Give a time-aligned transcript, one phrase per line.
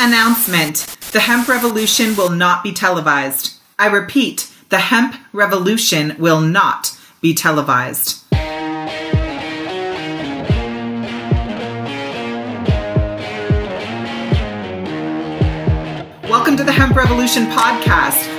[0.00, 3.58] Announcement The hemp revolution will not be televised.
[3.80, 8.24] I repeat, the hemp revolution will not be televised.
[16.30, 18.37] Welcome to the Hemp Revolution podcast,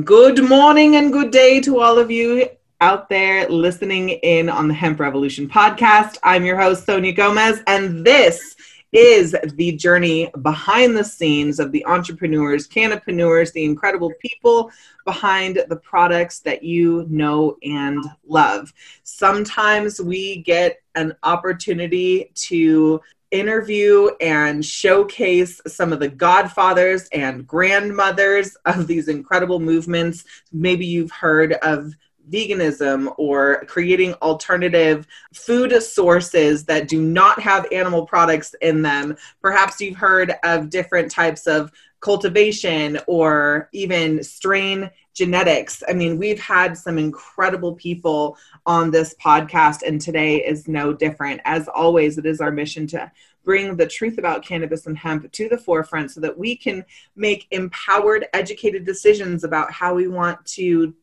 [0.00, 2.48] Good morning and good day to all of you
[2.80, 6.16] out there listening in on the Hemp Revolution podcast.
[6.22, 8.56] I'm your host, Sonia Gomez, and this
[8.92, 14.70] is the journey behind the scenes of the entrepreneurs, cannapreneurs, the incredible people
[15.04, 18.72] behind the products that you know and love.
[19.02, 22.98] Sometimes we get an opportunity to
[23.32, 30.24] interview and showcase some of the godfathers and grandmothers of these incredible movements.
[30.52, 31.94] Maybe you've heard of
[32.30, 39.16] veganism or creating alternative food sources that do not have animal products in them.
[39.40, 45.82] Perhaps you've heard of different types of cultivation or even strain genetics.
[45.88, 51.40] I mean, we've had some incredible people on this podcast, and today is no different.
[51.44, 53.10] As always, it is our mission to
[53.44, 56.84] bring the truth about cannabis and hemp to the forefront so that we can
[57.16, 60.94] make empowered, educated decisions about how we want to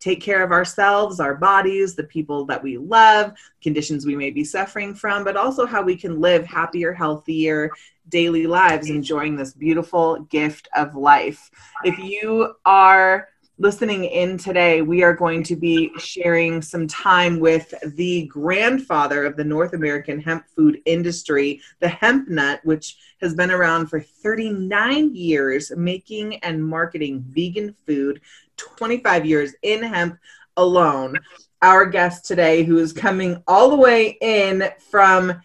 [0.00, 3.32] take care of ourselves, our bodies, the people that we love,
[3.62, 7.70] conditions we may be suffering from, but also how we can live happier, healthier
[8.08, 11.50] daily lives, enjoying this beautiful gift of life.
[11.84, 13.28] If you are
[13.60, 19.36] listening in today, we are going to be sharing some time with the grandfather of
[19.36, 25.14] the North American hemp food industry, the hemp nut, which has been around for 39
[25.14, 28.20] years, making and marketing vegan food,
[28.58, 30.18] 25 years in hemp
[30.56, 31.16] alone.
[31.62, 35.40] Our guest today, who is coming all the way in from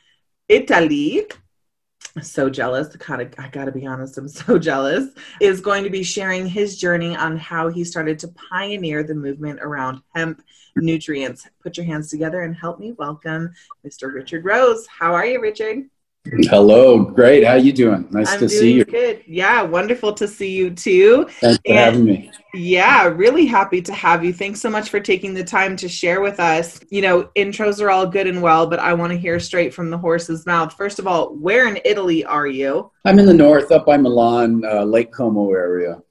[0.47, 1.25] Italy,
[2.21, 2.95] so jealous.
[2.97, 5.09] Kind of, I gotta be honest, I'm so jealous.
[5.39, 9.59] Is going to be sharing his journey on how he started to pioneer the movement
[9.61, 10.43] around hemp
[10.75, 11.47] nutrients.
[11.61, 13.53] Put your hands together and help me welcome
[13.85, 14.13] Mr.
[14.13, 14.85] Richard Rose.
[14.87, 15.89] How are you, Richard?
[16.25, 17.43] Hello, great.
[17.43, 18.07] How you doing?
[18.11, 18.85] Nice I'm to see you.
[18.85, 19.23] Good.
[19.27, 21.27] Yeah, wonderful to see you too.
[21.41, 22.31] Thanks for and, having me.
[22.53, 24.31] Yeah, really happy to have you.
[24.31, 26.79] Thanks so much for taking the time to share with us.
[26.89, 29.89] You know, intros are all good and well, but I want to hear straight from
[29.89, 30.73] the horse's mouth.
[30.73, 32.89] First of all, where in Italy are you?
[33.03, 36.02] I'm in the north, up by Milan, uh, Lake Como area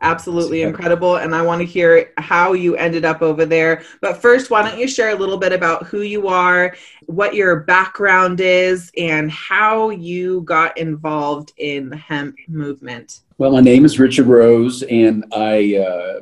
[0.00, 3.82] absolutely incredible and i want to hear how you ended up over there.
[4.00, 6.74] But first why don't you share a little bit about who you are
[7.06, 13.20] what your background is and how you got involved in the hemp movement?
[13.38, 16.20] Well my name is richard rose and i uh,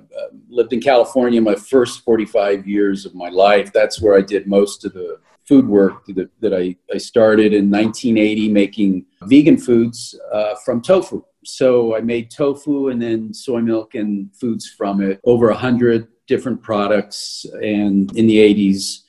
[0.48, 3.72] lived in california my first 45 years of my life.
[3.72, 7.70] That's where i did most of the food work that, that I, I started in
[7.70, 13.94] 1980 making vegan foods uh, from tofu so I made tofu and then soy milk
[13.94, 19.00] and foods from it, over a hundred different products, and in the 80s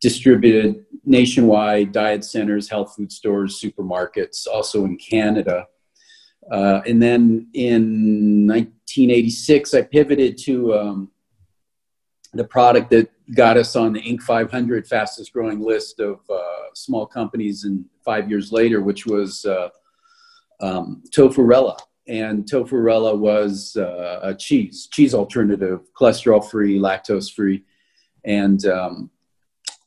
[0.00, 5.66] distributed nationwide diet centers, health food stores, supermarkets, also in Canada.
[6.50, 11.10] Uh, and then in 1986, I pivoted to um,
[12.32, 14.22] the product that got us on the Inc.
[14.22, 19.68] 500 fastest growing list of uh, small companies and five years later, which was uh,
[20.60, 21.78] um, TofuRella.
[22.08, 27.64] And TofuRella was uh, a cheese, cheese alternative, cholesterol free, lactose free.
[28.24, 29.10] And, um,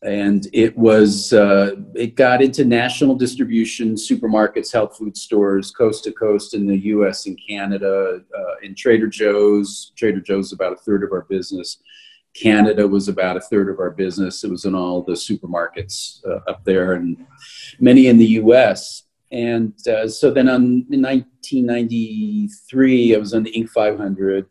[0.01, 6.11] and it was, uh, it got into national distribution, supermarkets, health food stores, coast to
[6.11, 9.91] coast in the US and Canada, uh, in Trader Joe's.
[9.95, 11.79] Trader Joe's about a third of our business.
[12.33, 14.43] Canada was about a third of our business.
[14.43, 17.25] It was in all the supermarkets uh, up there and
[17.79, 19.03] many in the US.
[19.33, 23.67] And uh, so then on, in 1993, I was on the Inc.
[23.69, 24.45] 500.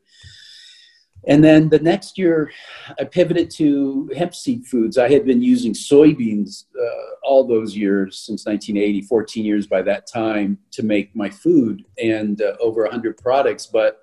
[1.28, 2.50] And then the next year,
[2.98, 4.98] I pivoted to hemp seed foods.
[4.98, 10.08] I had been using soybeans uh, all those years since 1980, 14 years by that
[10.08, 13.66] time to make my food and uh, over 100 products.
[13.66, 14.00] But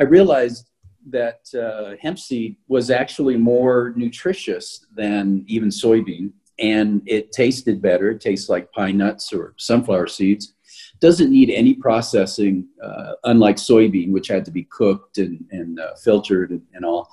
[0.00, 0.68] I realized
[1.10, 8.10] that uh, hemp seed was actually more nutritious than even soybean, and it tasted better.
[8.10, 10.54] It tastes like pine nuts or sunflower seeds
[11.00, 15.94] doesn't need any processing, uh, unlike soybean, which had to be cooked and, and uh,
[16.02, 17.08] filtered and, and all.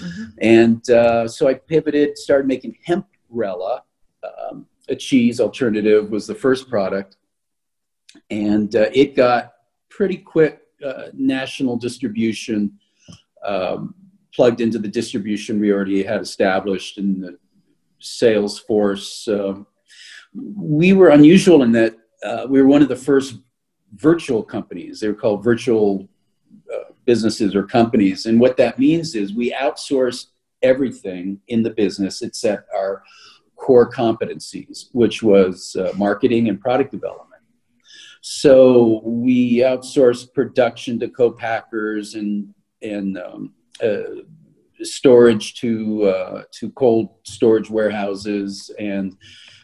[0.00, 0.24] Mm-hmm.
[0.40, 3.80] And uh, so I pivoted, started making hemprella.
[4.22, 7.16] Um, a cheese alternative was the first product.
[8.30, 9.52] And uh, it got
[9.88, 12.78] pretty quick uh, national distribution,
[13.44, 13.94] um,
[14.34, 17.38] plugged into the distribution we already had established in the
[18.00, 19.28] sales force.
[19.28, 19.66] Um,
[20.34, 23.36] we were unusual in that uh, we were one of the first
[23.94, 25.00] virtual companies.
[25.00, 26.08] They were called virtual
[26.72, 28.26] uh, businesses or companies.
[28.26, 30.26] And what that means is we outsourced
[30.62, 33.02] everything in the business except our
[33.56, 37.42] core competencies, which was uh, marketing and product development.
[38.22, 43.52] So we outsourced production to co-packers and and um,
[43.82, 44.22] uh,
[44.82, 49.16] storage to uh, to cold storage warehouses and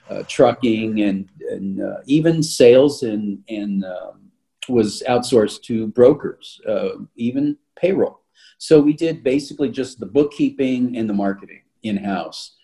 [0.09, 4.31] uh, trucking and, and uh, even sales and, and um,
[4.69, 8.21] was outsourced to brokers, uh, even payroll.
[8.59, 12.57] So we did basically just the bookkeeping and the marketing in house.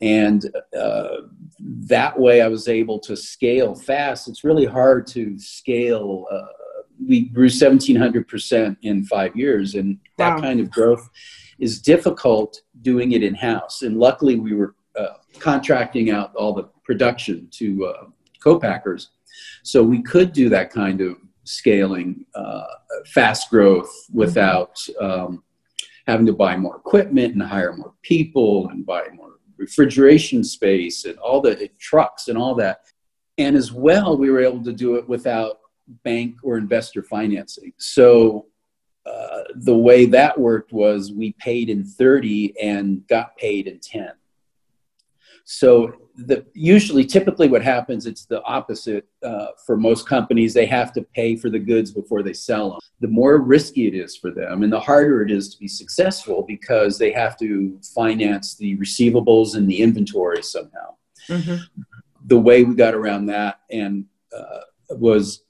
[0.00, 0.44] And
[0.78, 1.08] uh,
[1.58, 4.28] that way I was able to scale fast.
[4.28, 6.26] It's really hard to scale.
[7.06, 11.08] We grew 1700% in five years, and that kind of growth
[11.58, 13.82] is difficult doing it in house.
[13.82, 18.04] And luckily, we were uh, contracting out all the production to uh,
[18.42, 19.10] co-packers.
[19.62, 22.64] So we could do that kind of scaling, uh,
[23.06, 25.42] fast growth without um,
[26.06, 31.18] having to buy more equipment and hire more people and buy more refrigeration space and
[31.18, 32.80] all the trucks and all that.
[33.36, 35.58] And as well, we were able to do it without
[36.04, 37.72] bank or investor financing.
[37.78, 38.46] So
[39.06, 44.12] uh, the way that worked was we paid in 30 and got paid in 10.
[45.44, 50.52] So the, usually, typically, what happens it's the opposite uh, for most companies.
[50.52, 52.80] They have to pay for the goods before they sell them.
[53.00, 56.44] The more risky it is for them, and the harder it is to be successful
[56.46, 60.96] because they have to finance the receivables and the inventory somehow.
[61.28, 61.64] Mm-hmm.
[62.26, 64.04] The way we got around that and
[64.36, 64.60] uh,
[64.90, 65.44] was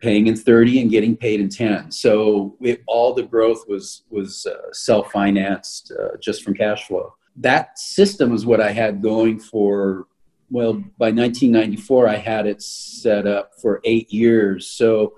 [0.00, 4.46] paying in 30 and getting paid in 10 so it, all the growth was was
[4.46, 10.06] uh, self-financed uh, just from cash flow that system is what I had going for,
[10.50, 14.66] well, by 1994, I had it set up for eight years.
[14.66, 15.14] So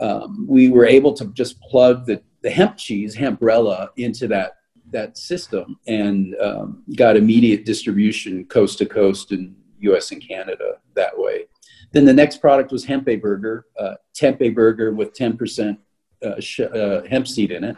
[0.00, 4.52] um, we were able to just plug the, the hemp cheese, hemprella, into that,
[4.90, 11.12] that system and um, got immediate distribution coast to coast in US and Canada that
[11.16, 11.44] way.
[11.92, 15.78] Then the next product was Hempeh Burger, uh, Tempeh Burger with 10%
[16.22, 17.76] uh, sh- uh, hemp seed in it.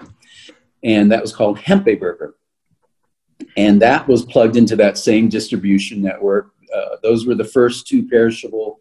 [0.83, 2.35] And that was called Hempeh Burger
[3.57, 6.53] and that was plugged into that same distribution network.
[6.75, 8.81] Uh, those were the first two perishable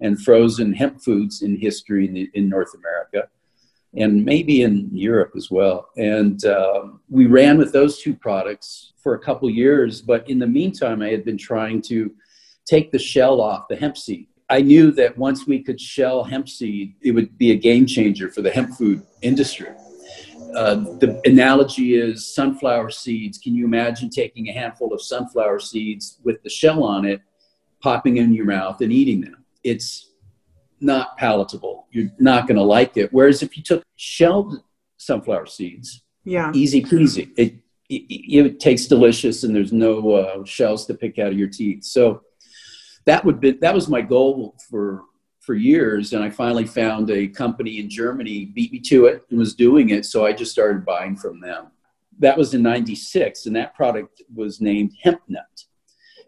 [0.00, 3.28] and frozen hemp foods in history in, the, in North America,
[3.94, 5.88] and maybe in Europe as well.
[5.96, 10.46] And uh, we ran with those two products for a couple years, but in the
[10.46, 12.12] meantime, I had been trying to
[12.66, 14.28] take the shell off the hemp seed.
[14.50, 18.28] I knew that once we could shell hemp seed, it would be a game changer
[18.28, 19.68] for the hemp food industry
[20.54, 23.38] uh, the analogy is sunflower seeds.
[23.38, 27.20] Can you imagine taking a handful of sunflower seeds with the shell on it,
[27.80, 29.44] popping in your mouth and eating them?
[29.62, 30.10] It's
[30.80, 31.86] not palatable.
[31.90, 33.12] You're not going to like it.
[33.12, 34.62] Whereas if you took shelled
[34.96, 37.30] sunflower seeds, yeah, easy peasy.
[37.36, 37.54] It,
[37.88, 41.84] it, it tastes delicious, and there's no uh, shells to pick out of your teeth.
[41.84, 42.22] So
[43.04, 45.02] that would be that was my goal for
[45.40, 49.38] for years and i finally found a company in germany beat me to it and
[49.38, 51.66] was doing it so i just started buying from them.
[52.18, 55.64] That was in 96 and that product was named hemp nut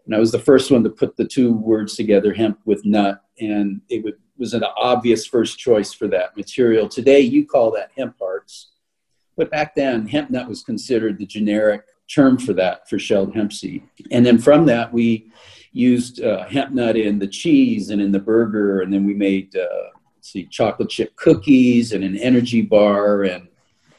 [0.05, 3.21] and i was the first one to put the two words together hemp with nut
[3.39, 6.87] and it would, was an obvious first choice for that material.
[6.87, 8.71] Today you call that hemp hearts
[9.37, 13.53] but back then hemp nut was considered the generic term for that for shelled hemp
[13.53, 15.31] seed and then from that we
[15.73, 19.55] used uh, hemp nut in the cheese and in the burger, and then we made
[19.55, 19.89] uh,
[20.21, 23.47] see chocolate chip cookies and an energy bar and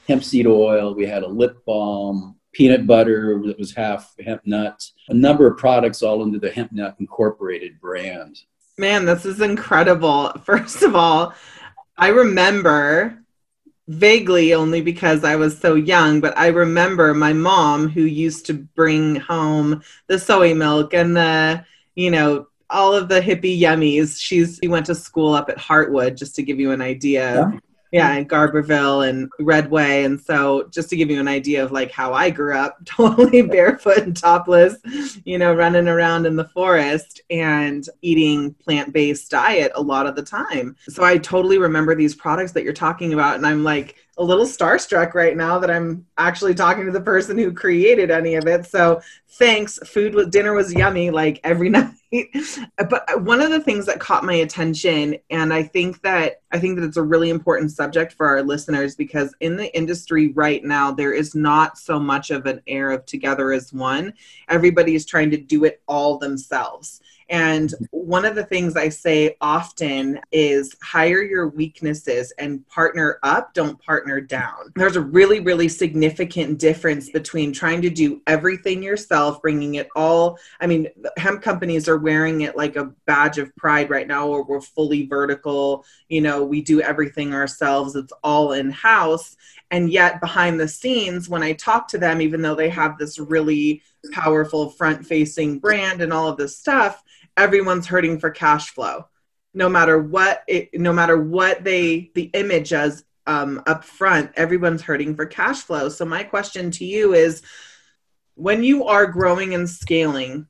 [0.08, 0.94] hemp seed oil.
[0.94, 5.58] We had a lip balm, peanut butter that was half hemp nut, a number of
[5.58, 8.40] products all under the Hemp Nut Incorporated brand.
[8.78, 10.30] Man, this is incredible.
[10.44, 11.34] First of all,
[11.96, 13.23] I remember
[13.88, 18.54] vaguely only because I was so young, but I remember my mom who used to
[18.54, 21.64] bring home the soy milk and the,
[21.94, 24.18] you know, all of the hippie yummies.
[24.18, 27.34] She's she went to school up at Heartwood just to give you an idea.
[27.52, 27.58] Yeah
[27.94, 28.18] yeah mm.
[28.18, 32.12] in garberville and redway and so just to give you an idea of like how
[32.12, 34.76] i grew up totally barefoot and topless
[35.24, 40.22] you know running around in the forest and eating plant-based diet a lot of the
[40.22, 40.76] time.
[40.88, 44.44] So i totally remember these products that you're talking about and i'm like a little
[44.44, 48.66] starstruck right now that I'm actually talking to the person who created any of it.
[48.66, 49.78] So thanks.
[49.84, 51.90] Food was dinner was yummy like every night.
[52.88, 56.78] but one of the things that caught my attention and I think that I think
[56.78, 60.92] that it's a really important subject for our listeners because in the industry right now
[60.92, 64.14] there is not so much of an air of together as one.
[64.48, 67.00] Everybody is trying to do it all themselves.
[67.30, 67.84] And mm-hmm.
[67.90, 73.80] one of the things I say often is hire your weaknesses and partner up, don't
[73.80, 74.72] partner down.
[74.76, 80.38] There's a really, really significant difference between trying to do everything yourself, bringing it all.
[80.60, 84.42] I mean, hemp companies are wearing it like a badge of pride right now, where
[84.42, 85.84] we're fully vertical.
[86.08, 89.36] You know, we do everything ourselves, it's all in house.
[89.70, 93.18] And yet, behind the scenes, when I talk to them, even though they have this
[93.18, 97.02] really powerful front facing brand and all of this stuff,
[97.36, 99.06] everyone's hurting for cash flow.
[99.52, 104.82] No matter what it, no matter what they the image as um, up front everyone's
[104.82, 105.88] hurting for cash flow.
[105.88, 107.42] So my question to you is
[108.34, 110.46] when you are growing and scaling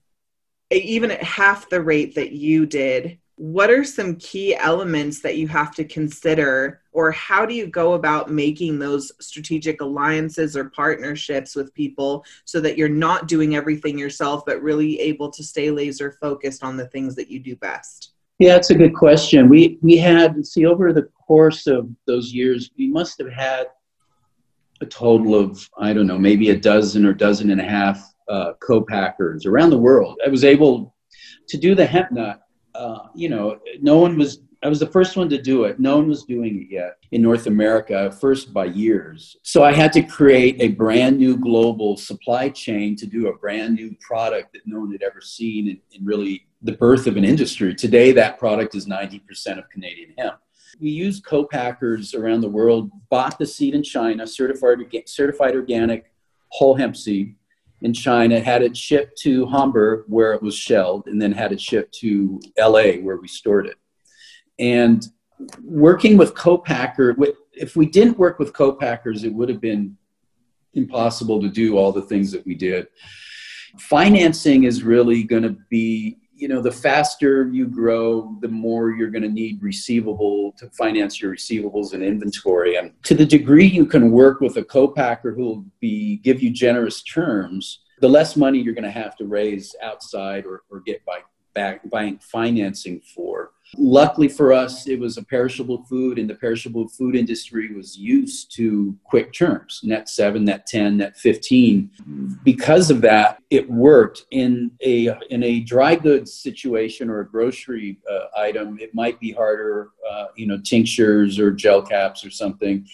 [0.70, 5.48] even at half the rate that you did what are some key elements that you
[5.48, 11.56] have to consider or how do you go about making those strategic alliances or partnerships
[11.56, 16.12] with people so that you're not doing everything yourself but really able to stay laser
[16.20, 18.12] focused on the things that you do best?
[18.38, 19.48] Yeah that's a good question.
[19.48, 23.66] We we had see over the course of those years we must have had
[24.80, 28.52] a total of i don't know maybe a dozen or dozen and a half uh,
[28.60, 30.18] co-packers around the world.
[30.24, 30.94] I was able
[31.48, 32.40] to do the hemp nut
[32.74, 35.78] uh, you know, no one was, I was the first one to do it.
[35.78, 39.36] No one was doing it yet in North America, first by years.
[39.42, 43.74] So I had to create a brand new global supply chain to do a brand
[43.74, 47.24] new product that no one had ever seen and, and really the birth of an
[47.24, 47.74] industry.
[47.74, 50.38] Today, that product is 90% of Canadian hemp.
[50.80, 56.10] We used co-packers around the world, bought the seed in China, certified, certified organic
[56.48, 57.36] whole hemp seed,
[57.84, 61.60] in China, had it shipped to Hamburg where it was shelled, and then had it
[61.60, 63.76] shipped to LA where we stored it.
[64.58, 65.06] And
[65.62, 67.14] working with co-packer,
[67.52, 69.96] if we didn't work with co-packers, it would have been
[70.72, 72.88] impossible to do all the things that we did.
[73.78, 79.10] Financing is really going to be you know, the faster you grow, the more you're
[79.10, 82.76] going to need receivable to finance your receivables and inventory.
[82.76, 86.50] And to the degree you can work with a co-packer who will be give you
[86.50, 91.04] generous terms, the less money you're going to have to raise outside or, or get
[91.04, 91.20] by
[91.54, 91.82] back
[92.20, 93.52] financing for.
[93.76, 98.54] Luckily for us, it was a perishable food, and the perishable food industry was used
[98.56, 101.90] to quick terms net seven, net 10, net 15.
[102.42, 104.26] Because of that, it worked.
[104.30, 109.32] In a, in a dry goods situation or a grocery uh, item, it might be
[109.32, 112.86] harder, uh, you know, tinctures or gel caps or something.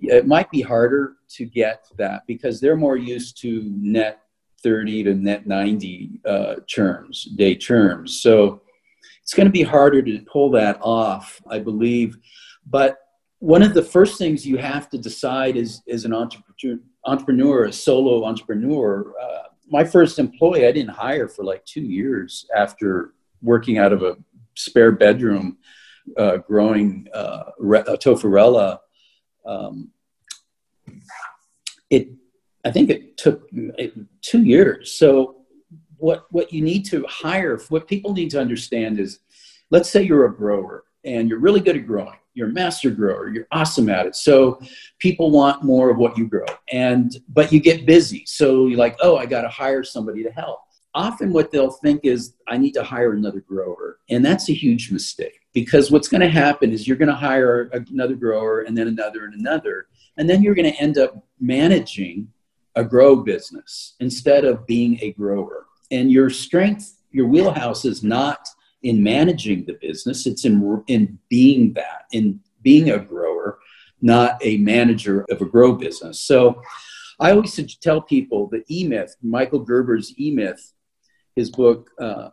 [0.00, 4.20] It might be harder to get that because they're more used to net
[4.62, 8.20] 30 to net 90 uh, terms, day terms.
[8.20, 8.62] So
[9.26, 12.16] it's going to be harder to pull that off, I believe.
[12.64, 12.96] But
[13.40, 18.24] one of the first things you have to decide is, as an entrepreneur, a solo
[18.24, 23.92] entrepreneur, uh, my first employee I didn't hire for like two years after working out
[23.92, 24.16] of a
[24.54, 25.58] spare bedroom
[26.16, 27.82] uh, growing uh, re-.
[29.44, 29.90] Um,
[31.90, 32.10] it,
[32.64, 33.50] I think it took
[34.22, 34.92] two years.
[34.92, 35.45] So
[35.98, 39.20] what what you need to hire what people need to understand is
[39.70, 42.18] let's say you're a grower and you're really good at growing.
[42.34, 43.28] You're a master grower.
[43.28, 44.16] You're awesome at it.
[44.16, 44.60] So
[44.98, 46.44] people want more of what you grow.
[46.70, 48.24] And but you get busy.
[48.26, 50.60] So you're like oh i got to hire somebody to help.
[50.94, 54.00] Often what they'll think is i need to hire another grower.
[54.10, 57.70] And that's a huge mistake because what's going to happen is you're going to hire
[57.90, 59.86] another grower and then another and another.
[60.18, 62.28] And then you're going to end up managing
[62.74, 68.48] a grow business instead of being a grower and your strength, your wheelhouse is not
[68.82, 73.58] in managing the business, it's in, in being that, in being a grower,
[74.00, 76.20] not a manager of a grow business.
[76.20, 76.60] So
[77.18, 80.72] I always tell people the E Myth, Michael Gerber's E Myth,
[81.34, 82.30] his book, uh,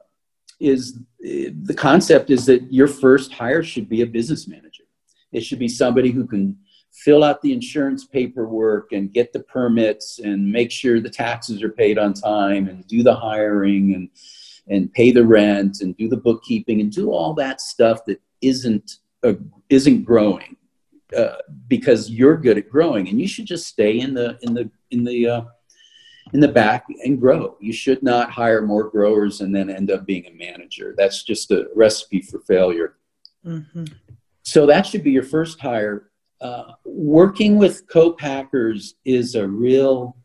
[0.59, 4.83] is the concept is that your first hire should be a business manager.
[5.31, 6.57] It should be somebody who can
[6.93, 11.69] fill out the insurance paperwork and get the permits and make sure the taxes are
[11.69, 14.09] paid on time and do the hiring and
[14.69, 18.99] and pay the rent and do the bookkeeping and do all that stuff that isn't
[19.23, 19.33] uh,
[19.69, 20.55] isn't growing
[21.17, 21.35] uh,
[21.67, 25.03] because you're good at growing and you should just stay in the in the in
[25.03, 25.41] the uh,
[26.31, 27.57] in the back and grow.
[27.59, 30.95] You should not hire more growers and then end up being a manager.
[30.97, 32.95] That's just a recipe for failure.
[33.45, 33.85] Mm-hmm.
[34.43, 36.09] So that should be your first hire.
[36.43, 40.15] Uh, working with co-packers is a real.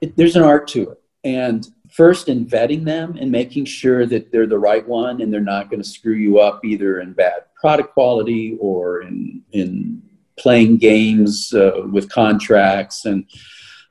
[0.00, 4.32] It, there's an art to it, and first in vetting them and making sure that
[4.32, 7.42] they're the right one and they're not going to screw you up either in bad
[7.60, 10.02] product quality or in in
[10.38, 13.26] playing games uh, with contracts and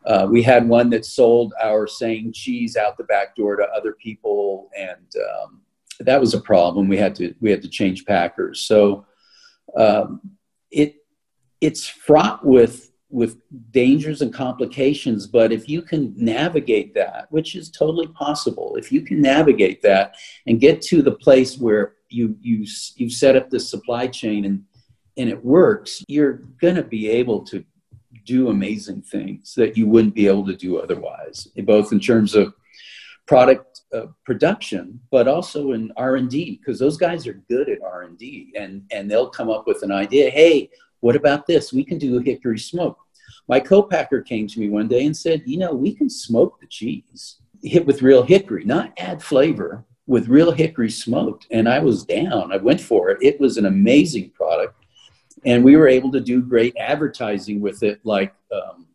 [0.05, 3.93] uh, we had one that sold our saying cheese out the back door to other
[3.93, 5.61] people, and um,
[5.99, 6.87] that was a problem.
[6.87, 8.61] We had to we had to change packers.
[8.61, 9.05] So
[9.75, 10.21] um,
[10.71, 10.95] it
[11.61, 13.37] it's fraught with with
[13.71, 15.25] dangers and complications.
[15.25, 20.15] But if you can navigate that, which is totally possible, if you can navigate that
[20.45, 24.63] and get to the place where you you you set up the supply chain and
[25.17, 27.63] and it works, you're going to be able to
[28.25, 32.53] do amazing things that you wouldn't be able to do otherwise, both in terms of
[33.29, 37.83] product uh, production, but also in R and D, because those guys are good at
[37.83, 40.29] R and D, and and they'll come up with an idea.
[40.29, 40.69] Hey,
[41.01, 41.71] what about this?
[41.71, 42.97] We can do a hickory smoke.
[43.47, 46.67] My co-packer came to me one day and said, you know, we can smoke the
[46.67, 51.45] cheese hit with real hickory, not add flavor with real hickory smoked.
[51.51, 52.53] And I was down.
[52.53, 53.17] I went for it.
[53.21, 54.79] It was an amazing product
[55.45, 57.99] and we were able to do great advertising with it.
[58.03, 58.87] Like um,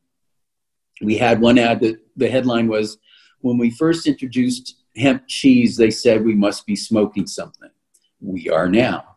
[1.01, 2.99] we had one ad that the headline was,
[3.45, 7.71] "When we first introduced hemp cheese, they said we must be smoking something.
[8.21, 9.17] We are now."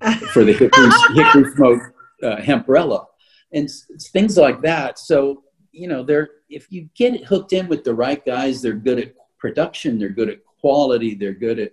[0.32, 1.82] for the hickory, hickory smoke
[2.22, 3.06] uh, hemprella,
[3.52, 3.68] and
[4.12, 4.98] things like that.
[4.98, 5.42] So
[5.72, 8.98] you know, they're if you get it hooked in with the right guys, they're good
[8.98, 11.72] at production, they're good at quality, they're good at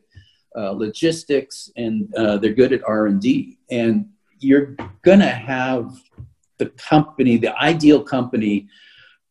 [0.55, 3.60] uh, logistics, and uh, they're good at R and D.
[3.69, 5.91] And you're going to have
[6.58, 8.67] the company, the ideal company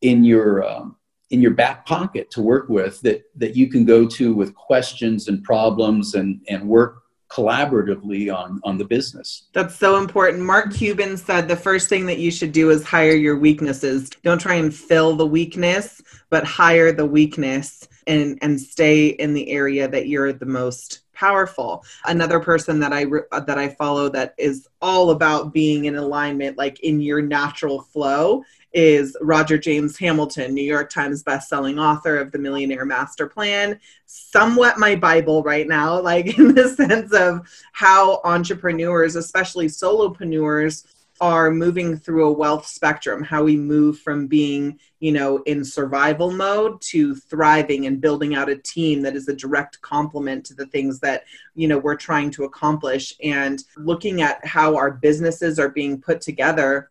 [0.02, 0.96] in your um,
[1.30, 5.28] in your back pocket to work with that that you can go to with questions
[5.28, 9.48] and problems and and work collaboratively on on the business.
[9.52, 10.42] That's so important.
[10.42, 14.10] Mark Cuban said the first thing that you should do is hire your weaknesses.
[14.22, 19.50] Don't try and fill the weakness, but hire the weakness and and stay in the
[19.50, 21.84] area that you're the most powerful.
[22.04, 23.04] Another person that i
[23.46, 28.42] that i follow that is all about being in alignment like in your natural flow
[28.72, 33.78] is roger james hamilton new york times bestselling author of the millionaire master plan.
[34.06, 37.40] Somewhat my bible right now like in the sense of
[37.72, 40.84] how entrepreneurs especially solopreneurs
[41.20, 46.30] are moving through a wealth spectrum how we move from being you know in survival
[46.30, 50.66] mode to thriving and building out a team that is a direct complement to the
[50.66, 51.24] things that
[51.54, 53.14] you know we're trying to accomplish.
[53.22, 56.90] And looking at how our businesses are being put together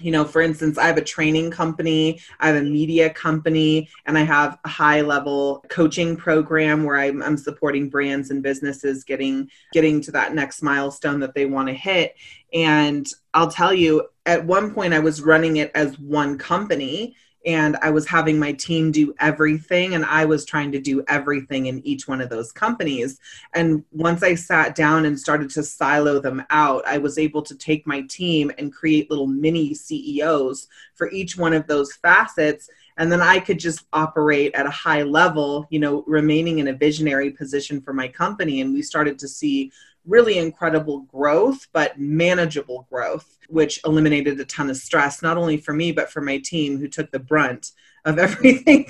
[0.00, 4.16] you know, for instance, I have a training company, I have a media company, and
[4.16, 9.50] I have a high level coaching program where I'm, I'm supporting brands and businesses getting
[9.72, 12.14] getting to that next milestone that they want to hit.
[12.52, 17.16] And I'll tell you, at one point I was running it as one company
[17.48, 21.64] and I was having my team do everything and I was trying to do everything
[21.64, 23.18] in each one of those companies.
[23.54, 27.56] And once I sat down and started to silo them out, I was able to
[27.56, 33.10] take my team and create little mini CEOs for each one of those facets and
[33.12, 37.30] then I could just operate at a high level, you know, remaining in a visionary
[37.30, 39.72] position for my company and we started to see
[40.08, 45.72] really incredible growth, but manageable growth, which eliminated a ton of stress, not only for
[45.72, 47.72] me, but for my team who took the brunt
[48.04, 48.86] of everything,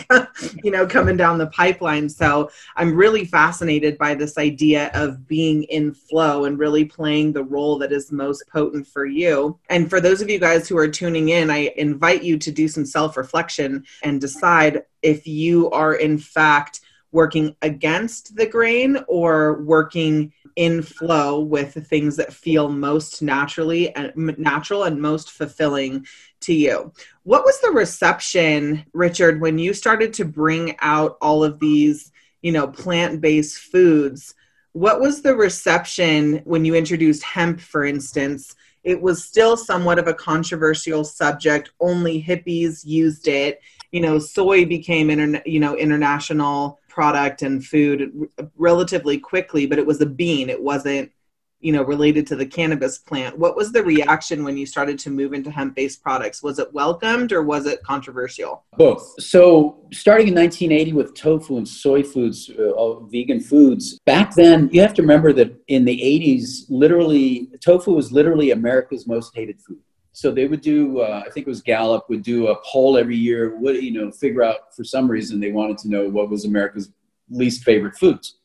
[0.62, 2.08] you know, coming down the pipeline.
[2.08, 7.42] So I'm really fascinated by this idea of being in flow and really playing the
[7.42, 9.58] role that is most potent for you.
[9.68, 12.68] And for those of you guys who are tuning in, I invite you to do
[12.68, 16.80] some self reflection and decide if you are in fact
[17.12, 23.94] working against the grain or working in flow with the things that feel most naturally
[23.94, 26.04] and natural and most fulfilling
[26.40, 26.92] to you.
[27.22, 32.10] What was the reception, Richard, when you started to bring out all of these,
[32.42, 34.34] you know, plant-based foods?
[34.72, 38.54] What was the reception when you introduced hemp, for instance?
[38.84, 41.70] It was still somewhat of a controversial subject.
[41.80, 43.60] Only hippies used it.
[43.92, 49.86] You know, soy became, interna- you know, international product and food relatively quickly, but it
[49.86, 50.48] was a bean.
[50.48, 51.12] It wasn't
[51.60, 53.36] you know, related to the cannabis plant.
[53.36, 56.42] What was the reaction when you started to move into hemp-based products?
[56.42, 58.64] Was it welcomed or was it controversial?
[58.76, 59.20] Both.
[59.20, 63.98] So, starting in 1980 with tofu and soy foods, uh, vegan foods.
[64.06, 69.08] Back then, you have to remember that in the 80s, literally, tofu was literally America's
[69.08, 69.78] most hated food.
[70.12, 73.16] So they would do, uh, I think it was Gallup would do a poll every
[73.16, 73.56] year.
[73.56, 76.90] What you know, figure out for some reason they wanted to know what was America's
[77.30, 78.38] least favorite foods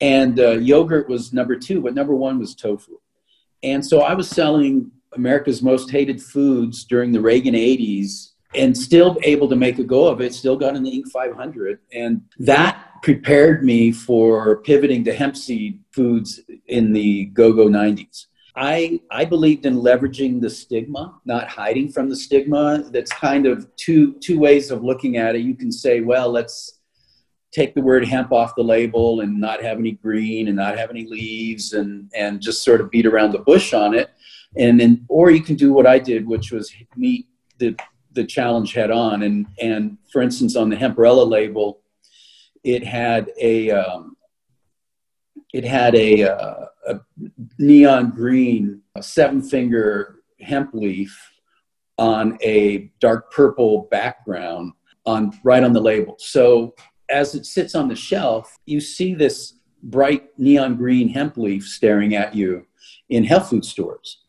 [0.00, 2.98] and uh, yogurt was number two, but number one was tofu.
[3.62, 9.18] And so I was selling America's most hated foods during the Reagan 80s and still
[9.22, 11.10] able to make a go of it, still got in the Inc.
[11.10, 11.78] 500.
[11.92, 18.26] And that prepared me for pivoting to hemp seed foods in the go go 90s.
[18.56, 22.84] I, I believed in leveraging the stigma, not hiding from the stigma.
[22.90, 25.42] That's kind of two, two ways of looking at it.
[25.42, 26.80] You can say, well, let's
[27.52, 30.90] take the word hemp off the label and not have any green and not have
[30.90, 34.10] any leaves and and just sort of beat around the bush on it
[34.56, 37.26] and then or you can do what i did which was meet
[37.58, 37.76] the
[38.12, 41.80] the challenge head on and and for instance on the hemperella label
[42.62, 44.16] it had a um,
[45.52, 47.00] it had a, uh, a
[47.58, 51.16] neon green a seven finger hemp leaf
[51.98, 54.72] on a dark purple background
[55.06, 56.74] on right on the label so
[57.10, 62.14] as it sits on the shelf, you see this bright neon green hemp leaf staring
[62.14, 62.66] at you
[63.08, 64.22] in health food stores.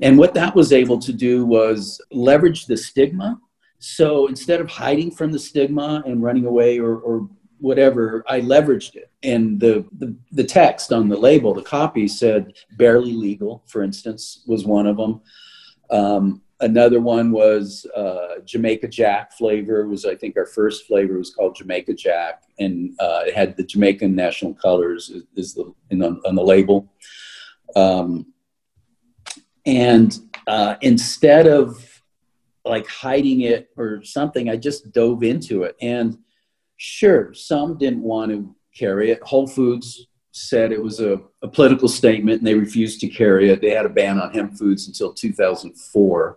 [0.00, 3.40] And what that was able to do was leverage the stigma.
[3.78, 7.28] So instead of hiding from the stigma and running away or, or
[7.62, 9.10] whatever, I leveraged it.
[9.22, 14.42] And the, the, the, text on the label, the copy said barely legal, for instance,
[14.46, 15.20] was one of them.
[15.90, 19.88] Um, Another one was uh, Jamaica Jack flavor.
[19.88, 23.64] Was I think our first flavor was called Jamaica Jack, and uh, it had the
[23.64, 26.92] Jamaican national colors is, the on, on, the label.
[27.74, 28.32] Um,
[29.66, 32.00] and uh, instead of
[32.64, 35.74] like hiding it or something, I just dove into it.
[35.82, 36.16] And
[36.82, 39.22] sure, some didn't want to carry it.
[39.22, 43.60] Whole Foods said it was a, a, political statement and they refused to carry it.
[43.60, 46.36] They had a ban on hemp foods until 2004.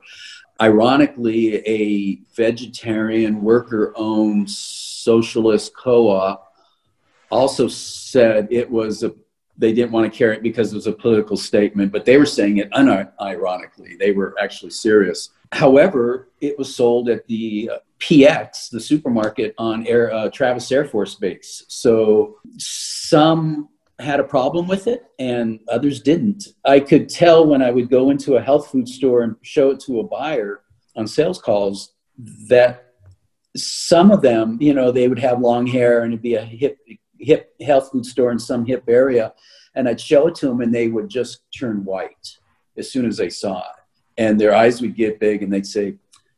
[0.61, 6.53] Ironically, a vegetarian worker owned socialist co op
[7.31, 9.15] also said it was a
[9.57, 12.25] they didn't want to carry it because it was a political statement, but they were
[12.25, 13.97] saying it unironically.
[13.97, 15.29] They were actually serious.
[15.53, 17.71] However, it was sold at the
[18.05, 21.63] PX, the supermarket on Air, uh, Travis Air Force Base.
[21.69, 26.49] So some had a problem with it and others didn't.
[26.65, 29.79] I could tell when I would go into a health food store and show it
[29.81, 30.61] to a buyer
[30.95, 31.95] on sales calls
[32.47, 32.93] that
[33.57, 36.77] some of them, you know, they would have long hair and it'd be a hip,
[37.17, 39.33] hip health food store in some hip area.
[39.73, 42.37] And I'd show it to them and they would just turn white
[42.77, 43.81] as soon as they saw it.
[44.19, 45.95] And their eyes would get big and they'd say,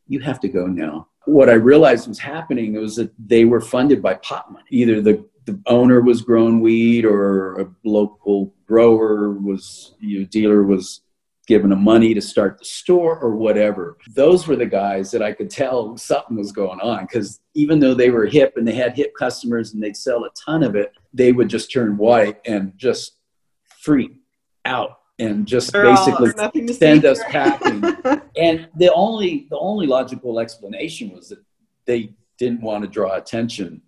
[0.08, 1.10] You have to go now.
[1.28, 4.66] What I realized was happening was that they were funded by pot money.
[4.70, 10.64] Either the the owner was growing weed or a local grower was you know, dealer
[10.64, 11.02] was
[11.48, 15.32] given them money to start the store or whatever those were the guys that i
[15.32, 18.96] could tell something was going on because even though they were hip and they had
[18.96, 22.74] hip customers and they'd sell a ton of it they would just turn white and
[22.76, 23.14] just
[23.80, 24.12] freak
[24.66, 26.32] out and just basically
[26.74, 27.84] send us packing
[28.38, 31.40] and the only the only logical explanation was that
[31.86, 33.82] they didn't want to draw attention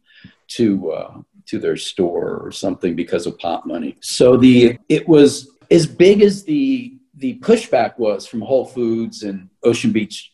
[0.48, 1.14] to uh,
[1.46, 3.96] to their store or something because of pot money.
[4.02, 9.50] So the it was as big as the the pushback was from Whole Foods and
[9.64, 10.32] Ocean Beach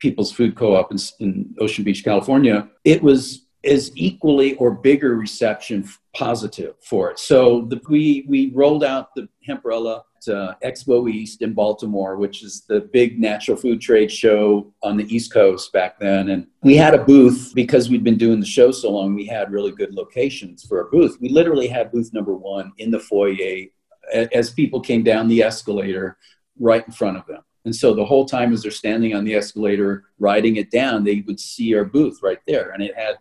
[0.00, 2.68] People's Food Co-op in, in Ocean Beach, California.
[2.84, 7.18] It was as equally or bigger reception positive for it.
[7.18, 12.64] So the, we we rolled out the Hemperella uh, Expo East in Baltimore, which is
[12.68, 16.30] the big natural food trade show on the East Coast back then.
[16.30, 19.52] And we had a booth because we'd been doing the show so long, we had
[19.52, 21.18] really good locations for a booth.
[21.20, 23.66] We literally had booth number one in the foyer
[24.12, 26.18] as people came down the escalator
[26.58, 27.42] right in front of them.
[27.64, 31.24] And so the whole time as they're standing on the escalator, riding it down, they
[31.26, 32.70] would see our booth right there.
[32.70, 33.16] And it had,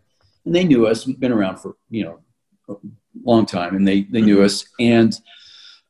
[0.46, 1.08] and they knew us.
[1.08, 2.20] We've been around for, you know,
[2.70, 2.76] a
[3.24, 4.66] long time and they, they knew us.
[4.80, 5.18] And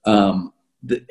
[0.06, 0.53] um,
[0.84, 1.04] the,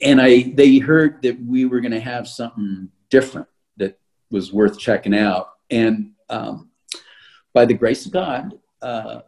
[0.00, 3.98] and I they heard that we were going to have something different that
[4.30, 5.50] was worth checking out.
[5.70, 6.70] And um,
[7.52, 9.20] by the grace of God, uh,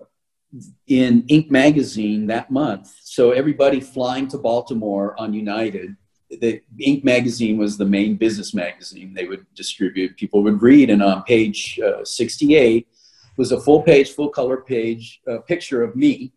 [0.87, 1.50] in Inc.
[1.50, 5.96] magazine that month, so everybody flying to Baltimore on United,
[6.29, 7.05] the Inc.
[7.05, 10.16] magazine was the main business magazine they would distribute.
[10.16, 12.87] People would read, and on page uh, 68
[13.37, 16.33] was a full page, full color page uh, picture of me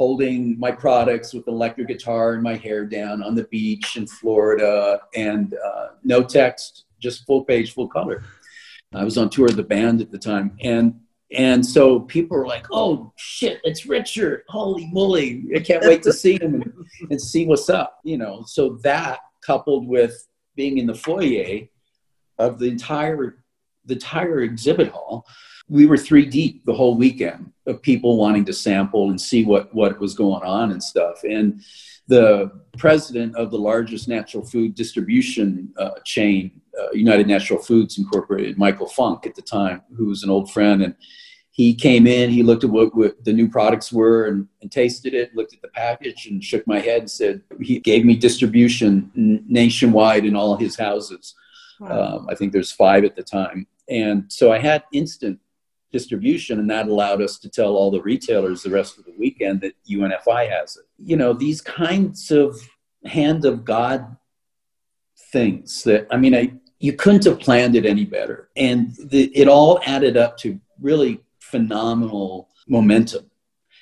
[0.00, 4.98] holding my products with electric guitar and my hair down on the beach in Florida
[5.14, 8.24] and uh, no text, just full page, full color.
[8.94, 10.56] I was on tour of the band at the time.
[10.62, 10.98] And
[11.36, 14.44] and so people were like, oh shit, it's Richard.
[14.48, 15.44] Holy moly.
[15.54, 16.72] I can't wait to see him and,
[17.10, 18.00] and see what's up.
[18.02, 21.68] You know, so that coupled with being in the foyer
[22.38, 23.44] of the entire
[23.84, 25.26] the entire exhibit hall,
[25.68, 29.74] we were three deep the whole weekend of people wanting to sample and see what
[29.74, 31.22] what was going on and stuff.
[31.24, 31.62] And
[32.10, 38.58] the president of the largest natural food distribution uh, chain, uh, United Natural Foods Incorporated,
[38.58, 40.96] Michael Funk at the time, who was an old friend, and
[41.52, 45.14] he came in, he looked at what, what the new products were and, and, tasted
[45.14, 49.10] it, looked at the package, and shook my head and said he gave me distribution
[49.14, 51.34] nationwide in all his houses.
[51.78, 52.18] Wow.
[52.18, 55.38] Um, I think there's five at the time, and so I had instant
[55.92, 59.60] distribution, and that allowed us to tell all the retailers the rest of the weekend
[59.60, 60.84] that UNFI has it.
[60.98, 62.56] You know, these kinds of
[63.04, 64.16] hand of God
[65.32, 68.48] things that, I mean, I, you couldn't have planned it any better.
[68.56, 73.29] And the, it all added up to really phenomenal momentum.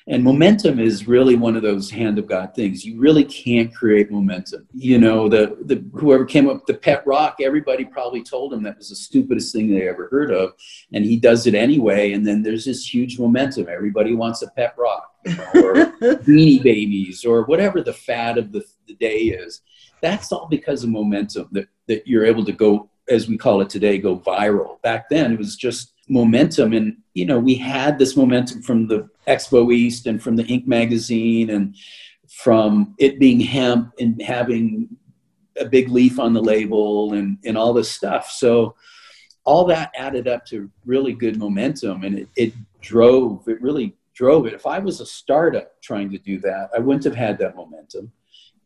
[0.08, 2.82] And momentum is really one of those hand of God things.
[2.82, 4.66] You really can't create momentum.
[4.72, 8.62] You know, the, the whoever came up with the pet rock, everybody probably told him
[8.62, 10.54] that was the stupidest thing they ever heard of.
[10.94, 12.12] And he does it anyway.
[12.12, 13.68] And then there's this huge momentum.
[13.68, 18.50] Everybody wants a pet rock you know, or beanie babies or whatever the fad of
[18.50, 19.60] the, the day is.
[20.00, 23.68] That's all because of momentum that, that you're able to go, as we call it
[23.68, 24.80] today, go viral.
[24.80, 26.72] Back then, it was just momentum.
[26.72, 30.66] And you know we had this momentum from the expo east and from the Inc.
[30.66, 31.74] magazine and
[32.28, 34.88] from it being hemp and having
[35.58, 38.30] a big leaf on the label and and all this stuff.
[38.30, 38.74] So
[39.44, 44.46] all that added up to really good momentum and it, it drove it really drove
[44.46, 44.52] it.
[44.52, 48.12] If i was a startup trying to do that i wouldn't have had that momentum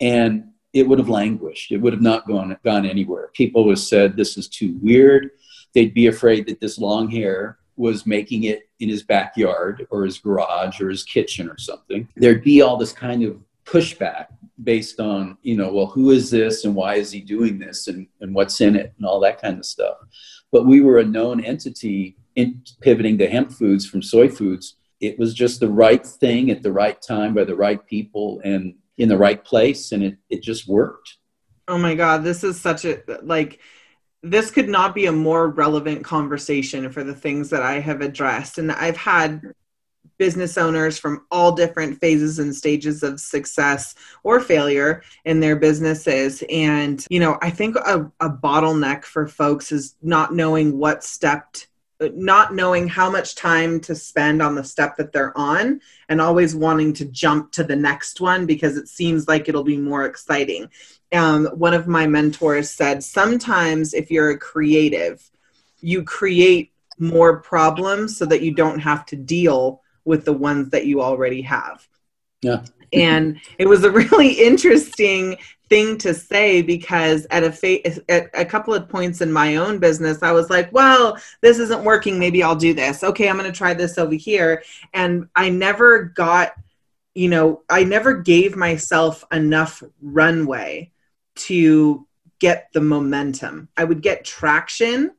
[0.01, 1.71] and it would have languished.
[1.71, 3.29] It would have not gone gone anywhere.
[3.35, 5.31] People would have said this is too weird
[5.75, 10.19] they'd be afraid that this long hair was making it in his backyard or his
[10.19, 12.09] garage or his kitchen or something.
[12.17, 14.27] There'd be all this kind of pushback
[14.63, 18.07] based on, you know, well, who is this and why is he doing this and,
[18.21, 19.97] and what's in it and all that kind of stuff.
[20.51, 24.77] But we were a known entity in pivoting to hemp foods from soy foods.
[25.01, 28.75] It was just the right thing at the right time by the right people and
[28.99, 29.93] in the right place.
[29.93, 31.17] And it, it just worked.
[31.69, 33.61] Oh my God, this is such a like
[34.23, 38.59] this could not be a more relevant conversation for the things that I have addressed.
[38.59, 39.43] And I've had
[40.19, 46.45] business owners from all different phases and stages of success or failure in their businesses.
[46.49, 51.57] And, you know, I think a, a bottleneck for folks is not knowing what step
[52.15, 56.53] not knowing how much time to spend on the step that they're on and always
[56.53, 60.69] wanting to jump to the next one because it seems like it'll be more exciting.
[61.13, 65.23] Um, one of my mentors said sometimes if you're a creative,
[65.81, 70.87] you create more problems so that you don't have to deal with the ones that
[70.87, 71.87] you already have.
[72.41, 72.65] Yeah.
[72.93, 75.37] and it was a really interesting
[75.69, 79.79] thing to say because at a fa- at a couple of points in my own
[79.79, 83.05] business I was like, well, this isn't working, maybe I'll do this.
[83.05, 86.53] Okay, I'm going to try this over here and I never got
[87.15, 90.91] you know, I never gave myself enough runway
[91.35, 92.07] to
[92.39, 93.69] get the momentum.
[93.77, 95.13] I would get traction,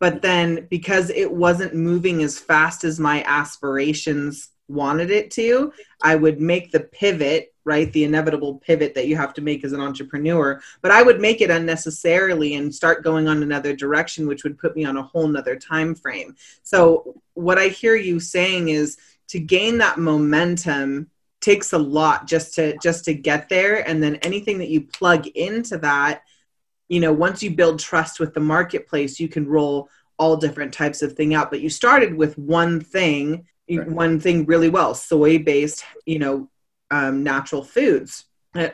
[0.00, 6.16] but then because it wasn't moving as fast as my aspirations wanted it to, I
[6.16, 9.80] would make the pivot right the inevitable pivot that you have to make as an
[9.80, 14.58] entrepreneur but i would make it unnecessarily and start going on another direction which would
[14.58, 18.98] put me on a whole nother time frame so what i hear you saying is
[19.28, 21.10] to gain that momentum
[21.44, 23.86] takes a lot just to just to get there.
[23.86, 26.22] And then anything that you plug into that
[26.88, 31.02] you know once you build trust with the marketplace you can roll all different types
[31.02, 31.50] of thing out.
[31.50, 33.88] But you started with one thing right.
[33.88, 36.48] one thing really well soy based you know
[36.90, 38.24] um, natural foods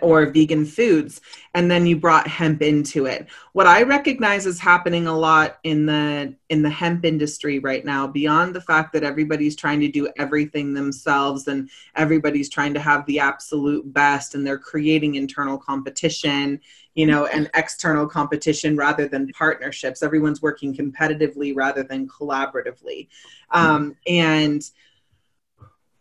[0.01, 1.21] or vegan foods
[1.55, 3.27] and then you brought hemp into it.
[3.53, 8.07] What i recognize is happening a lot in the in the hemp industry right now
[8.07, 13.07] beyond the fact that everybody's trying to do everything themselves and everybody's trying to have
[13.07, 16.61] the absolute best and they're creating internal competition
[16.95, 20.03] you know and external competition rather than partnerships.
[20.03, 23.09] Everyone's working competitively rather than collaboratively.
[23.51, 24.63] Um, and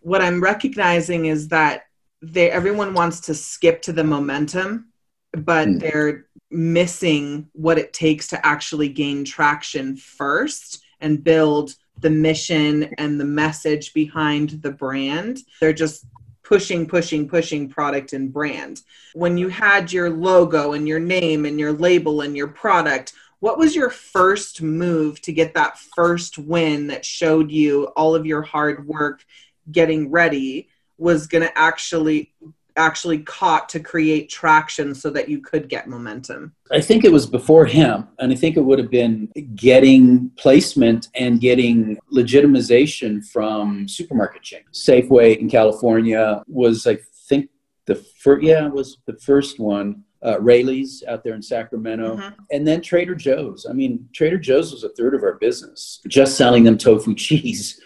[0.02, 1.84] what i'm recognizing is that
[2.22, 4.90] they everyone wants to skip to the momentum
[5.34, 5.80] but mm.
[5.80, 13.20] they're missing what it takes to actually gain traction first and build the mission and
[13.20, 16.06] the message behind the brand they're just
[16.50, 18.82] pushing, pushing, pushing product and brand.
[19.14, 23.60] When you had your logo and your name and your label and your product, what
[23.60, 28.42] was your first move to get that first win that showed you all of your
[28.42, 29.24] hard work
[29.72, 32.34] getting ready was going to actually
[32.80, 36.54] actually caught to create traction so that you could get momentum?
[36.72, 41.10] I think it was before him, and I think it would have been getting placement
[41.16, 44.66] and getting legitimization from supermarket chains.
[44.74, 47.50] Safeway in California was, I think,
[47.86, 48.44] the first.
[48.44, 50.04] Yeah, was the first one.
[50.22, 52.42] Uh, Raley's out there in Sacramento, mm-hmm.
[52.52, 53.66] and then Trader Joe's.
[53.70, 57.80] I mean, Trader Joe's was a third of our business, just selling them tofu cheese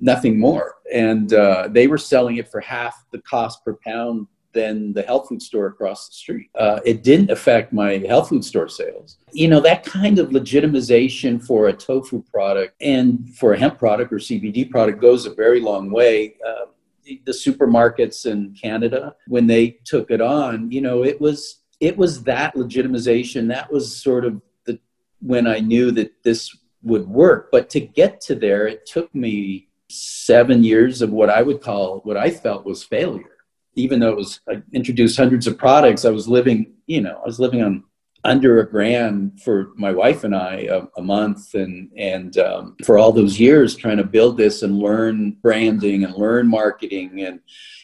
[0.00, 0.76] nothing more.
[0.92, 5.28] And uh, they were selling it for half the cost per pound than the health
[5.28, 6.50] food store across the street.
[6.58, 9.18] Uh, it didn't affect my health food store sales.
[9.32, 14.12] You know, that kind of legitimization for a tofu product and for a hemp product
[14.12, 16.34] or CBD product goes a very long way.
[16.46, 16.66] Uh,
[17.04, 21.96] the, the supermarkets in Canada, when they took it on, you know, it was it
[21.96, 23.48] was that legitimization.
[23.48, 24.78] That was sort of the
[25.20, 27.50] when I knew that this would work.
[27.50, 32.00] But to get to there, it took me seven years of what I would call
[32.00, 33.36] what I felt was failure.
[33.74, 37.26] Even though it was I introduced hundreds of products, I was living, you know, I
[37.26, 37.84] was living on
[38.24, 42.98] under a grand for my wife and I a, a month, and and um, for
[42.98, 47.40] all those years trying to build this and learn branding and learn marketing, and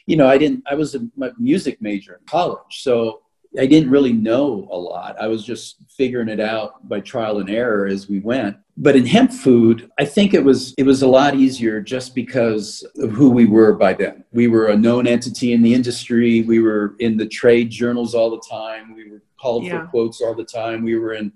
[0.06, 0.64] you know, I didn't.
[0.70, 3.22] I was a music major in college, so
[3.59, 5.16] I didn't really know a lot.
[5.20, 8.56] I was just figuring it out by trial and error as we went.
[8.76, 12.87] But in hemp food, I think it was it was a lot easier just because
[12.98, 14.24] of who we were by then.
[14.32, 16.42] We were a known entity in the industry.
[16.42, 18.94] We were in the trade journals all the time.
[18.94, 19.80] We were called yeah.
[19.80, 20.82] for quotes all the time.
[20.82, 21.32] We were in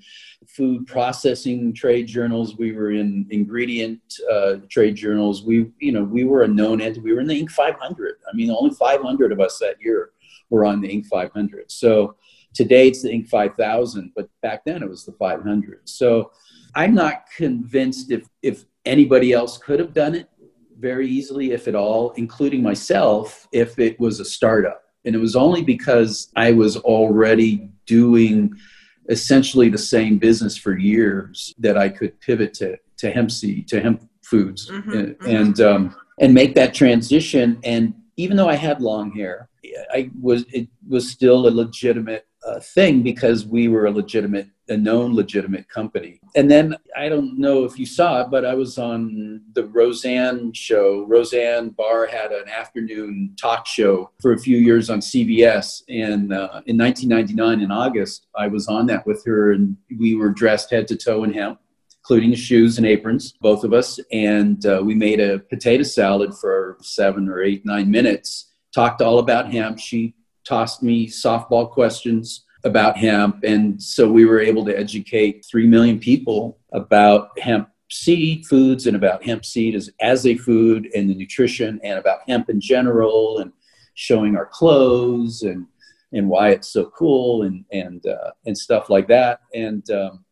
[0.46, 2.56] food processing trade journals.
[2.56, 5.42] We were in ingredient uh, trade journals.
[5.42, 7.00] We, you know, we were a known entity.
[7.00, 7.50] We were in the Inc.
[7.50, 8.16] 500.
[8.30, 10.10] I mean, only 500 of us that year
[10.50, 11.06] were on the Inc.
[11.06, 11.70] 500.
[11.70, 12.16] So
[12.54, 13.28] today it's the Inc.
[13.28, 15.88] 5000, but back then it was the 500.
[15.88, 16.32] So
[16.74, 20.28] I'm not convinced if, if anybody else could have done it
[20.78, 24.82] very easily, if at all, including myself, if it was a startup.
[25.04, 28.54] And it was only because I was already doing
[29.08, 33.80] essentially the same business for years that I could pivot to, to hemp seed, to
[33.80, 35.36] hemp foods mm-hmm, and, mm-hmm.
[35.36, 37.58] and, um, and make that transition.
[37.64, 39.49] And even though I had long hair,
[39.92, 44.76] I was it was still a legitimate uh, thing because we were a legitimate, a
[44.76, 46.20] known legitimate company.
[46.36, 50.52] And then I don't know if you saw it, but I was on the Roseanne
[50.52, 51.04] show.
[51.06, 55.82] Roseanne Barr had an afternoon talk show for a few years on CBS.
[55.88, 60.30] And uh, in 1999, in August, I was on that with her, and we were
[60.30, 61.58] dressed head to toe in hemp.
[62.02, 64.00] Including shoes and aprons, both of us.
[64.10, 69.18] And uh, we made a potato salad for seven or eight, nine minutes talked all
[69.18, 69.78] about hemp.
[69.78, 73.42] She tossed me softball questions about hemp.
[73.44, 78.96] And so we were able to educate 3 million people about hemp seed foods and
[78.96, 83.38] about hemp seed as, as a food and the nutrition and about hemp in general
[83.38, 83.52] and
[83.94, 85.66] showing our clothes and,
[86.12, 89.40] and why it's so cool and, and, uh, and stuff like that.
[89.54, 90.24] And, um,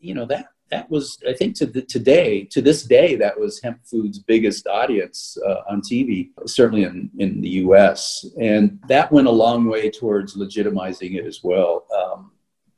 [0.00, 3.60] you know, that that was i think to the, today to this day that was
[3.62, 9.26] hemp food's biggest audience uh, on tv certainly in, in the us and that went
[9.26, 11.86] a long way towards legitimizing it as well.
[11.96, 12.32] Um,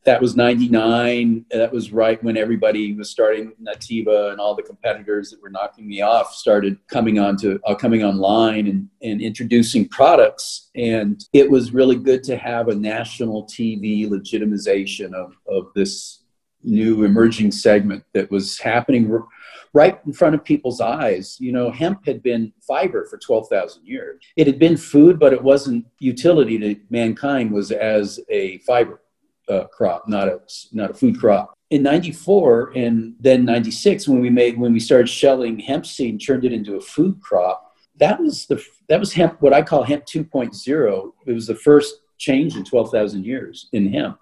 [0.05, 5.31] that was 99 that was right when everybody was starting Nutiva and all the competitors
[5.31, 9.87] that were knocking me off started coming on to uh, coming online and, and introducing
[9.87, 10.70] products.
[10.74, 16.19] And it was really good to have a national tv legitimization of, of this
[16.62, 19.26] new emerging segment that was happening r-
[19.72, 21.36] right in front of people's eyes.
[21.40, 24.22] You know, hemp had been fiber for 12,000 years.
[24.36, 29.00] It had been food, but it wasn't utility to mankind was as a fiber
[29.48, 30.40] uh, crop, not a,
[30.72, 31.54] not a food crop.
[31.70, 36.24] In 94 and then 96, when we made, when we started shelling hemp seed and
[36.24, 39.84] turned it into a food crop, that was the, that was hemp, what I call
[39.84, 41.12] hemp 2.0.
[41.26, 44.18] It was the first change in 12,000 years in hemp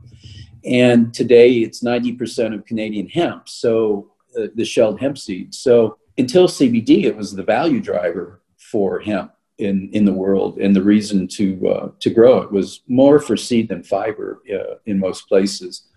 [0.64, 5.54] and today it's 90% of Canadian hemp, so uh, the shelled hemp seed.
[5.54, 10.74] So until CBD, it was the value driver for hemp in, in the world, and
[10.74, 14.98] the reason to uh, to grow it was more for seed than fiber uh, in
[14.98, 15.88] most places.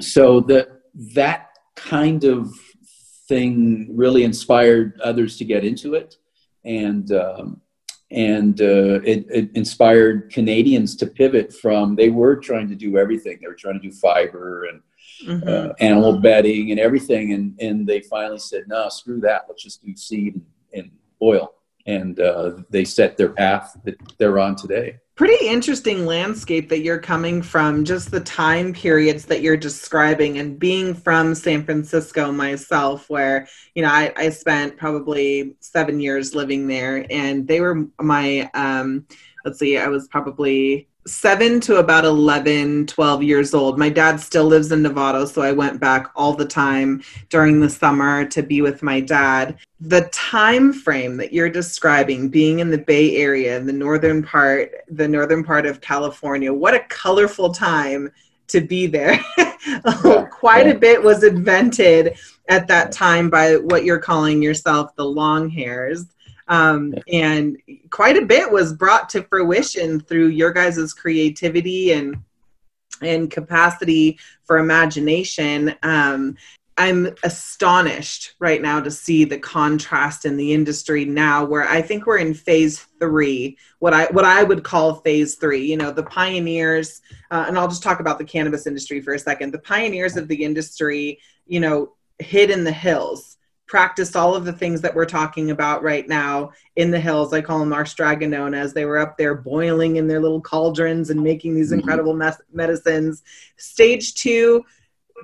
[0.00, 0.68] So that
[1.14, 2.52] that kind of
[3.28, 6.16] thing really inspired others to get into it,
[6.64, 7.60] and um,
[8.12, 13.38] and uh, it, it, inspired Canadians to pivot from they were trying to do everything.
[13.40, 14.82] They were trying to do fiber and
[15.26, 15.48] mm-hmm.
[15.48, 19.46] uh, animal bedding and everything, and and they finally said, "No, screw that.
[19.48, 20.44] Let's just do seed and,
[20.74, 20.90] and
[21.22, 21.54] oil."
[21.86, 24.98] And uh, they set their path that they're on today.
[25.14, 30.58] Pretty interesting landscape that you're coming from just the time periods that you're describing and
[30.58, 36.66] being from san francisco myself where you know i, I spent probably seven years living
[36.66, 39.06] there and they were my um,
[39.44, 43.76] let's see i was probably seven to about 11 12 years old.
[43.76, 47.68] My dad still lives in nevada so i went back all the time during the
[47.68, 49.58] summer to be with my dad.
[49.80, 55.08] The time frame that you're describing being in the bay area the northern part the
[55.08, 58.10] northern part of california what a colorful time
[58.48, 59.18] to be there.
[59.64, 60.72] Yeah, oh, quite yeah.
[60.72, 62.16] a bit was invented
[62.48, 66.06] at that time by what you're calling yourself the long hairs
[66.48, 67.56] um, and
[67.90, 72.16] quite a bit was brought to fruition through your guys' creativity and
[73.00, 75.74] and capacity for imagination.
[75.82, 76.36] Um,
[76.78, 82.06] I'm astonished right now to see the contrast in the industry now where I think
[82.06, 86.02] we're in phase 3 what I what I would call phase 3 you know the
[86.02, 89.52] pioneers uh, and I'll just talk about the cannabis industry for a second.
[89.52, 93.31] The pioneers of the industry you know hid in the hills
[93.72, 97.32] practiced all of the things that we're talking about right now in the hills.
[97.32, 98.74] I call them our straganonas.
[98.74, 101.80] They were up there boiling in their little cauldrons and making these mm-hmm.
[101.80, 103.22] incredible mes- medicines.
[103.56, 104.62] Stage two,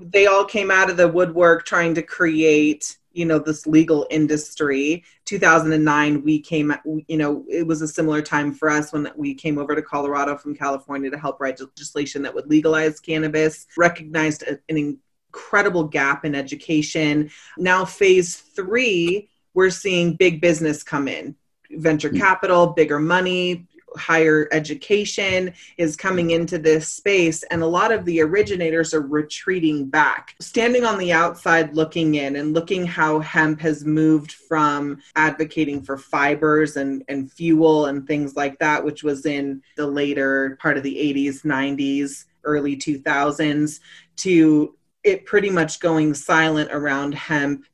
[0.01, 5.03] they all came out of the woodwork trying to create you know this legal industry
[5.25, 6.73] 2009 we came
[7.09, 10.37] you know it was a similar time for us when we came over to colorado
[10.37, 14.99] from california to help write legislation that would legalize cannabis recognized an
[15.39, 17.31] incredible gap in education.
[17.57, 21.37] Now, phase three, we're seeing big business come in
[21.71, 22.19] venture mm.
[22.19, 23.67] capital, bigger money,
[23.97, 29.87] higher education is coming into this space and a lot of the originators are retreating
[29.87, 35.83] back standing on the outside looking in and looking how hemp has moved from advocating
[35.83, 40.77] for fibers and, and fuel and things like that which was in the later part
[40.77, 43.81] of the 80s 90s early 2000s
[44.17, 44.75] to
[45.09, 47.65] it pretty much going silent around hemp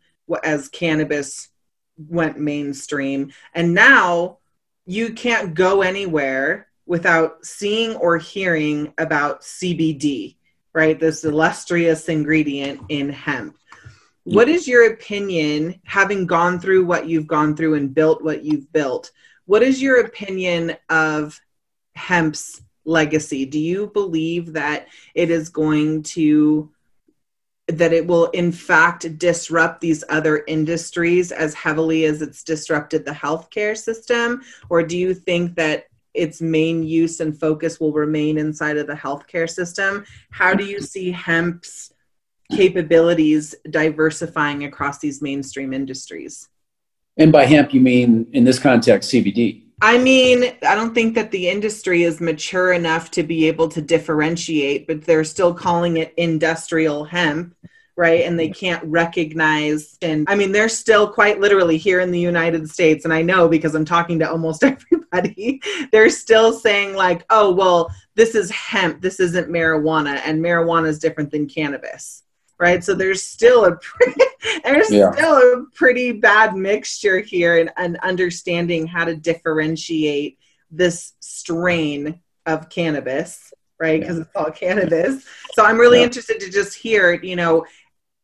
[0.43, 1.49] as cannabis
[2.09, 3.33] went mainstream.
[3.55, 4.39] And now
[4.87, 10.37] you can't go anywhere without seeing or hearing about CBD,
[10.73, 10.99] right?
[10.99, 13.57] This illustrious ingredient in hemp.
[14.25, 18.73] What is your opinion, having gone through what you've gone through and built what you've
[18.73, 19.11] built?
[19.47, 21.39] What is your opinion of
[21.95, 23.45] hemp's legacy?
[23.45, 26.71] Do you believe that it is going to
[27.69, 33.11] that it will in fact disrupt these other industries as heavily as it's disrupted the
[33.11, 34.43] healthcare system?
[34.69, 38.95] Or do you think that its main use and focus will remain inside of the
[38.95, 40.05] healthcare system?
[40.31, 41.93] How do you see hemp's
[42.53, 46.49] capabilities diversifying across these mainstream industries?
[47.17, 51.31] And by hemp you mean in this context cbd I mean, I don't think that
[51.31, 56.15] the industry is mature enough to be able to differentiate, but they're still calling it
[56.17, 57.55] industrial hemp,
[57.97, 58.23] right?
[58.25, 59.99] And they can't recognize.
[60.01, 63.05] And I mean, they're still quite literally here in the United States.
[63.05, 65.61] And I know because I'm talking to almost everybody,
[65.93, 70.99] they're still saying, like, oh, well, this is hemp, this isn't marijuana, and marijuana is
[70.99, 72.24] different than cannabis
[72.59, 72.83] right?
[72.83, 74.21] So there's still a pretty,
[74.65, 75.13] there's yeah.
[75.13, 80.39] still a pretty bad mixture here and, in understanding how to differentiate
[80.71, 84.01] this strain of cannabis, right?
[84.01, 84.23] Because yeah.
[84.23, 85.25] it's all cannabis.
[85.55, 86.05] So I'm really yeah.
[86.05, 87.65] interested to just hear, you know,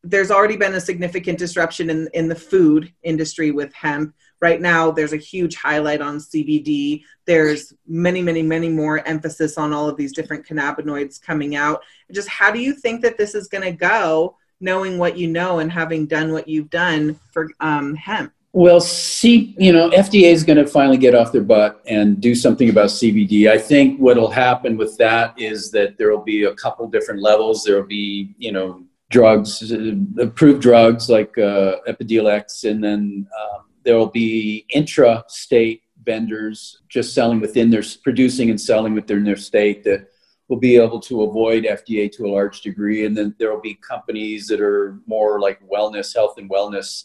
[0.03, 4.15] there's already been a significant disruption in, in the food industry with hemp.
[4.41, 7.03] Right now, there's a huge highlight on CBD.
[7.27, 11.83] There's many, many, many more emphasis on all of these different cannabinoids coming out.
[12.11, 15.59] Just how do you think that this is going to go, knowing what you know
[15.59, 18.33] and having done what you've done for um, hemp?
[18.53, 22.35] Well, see, you know, FDA is going to finally get off their butt and do
[22.35, 23.49] something about CBD.
[23.49, 27.63] I think what'll happen with that is that there will be a couple different levels.
[27.63, 29.73] There will be, you know, drugs,
[30.19, 37.41] approved drugs like uh, Epidiolex, and then um, there will be intra-state vendors just selling
[37.41, 40.09] within their producing and selling within their state that
[40.49, 43.07] will be able to avoid FDA to a large degree.
[43.07, 47.05] And then there will be companies that are more like wellness, health and wellness,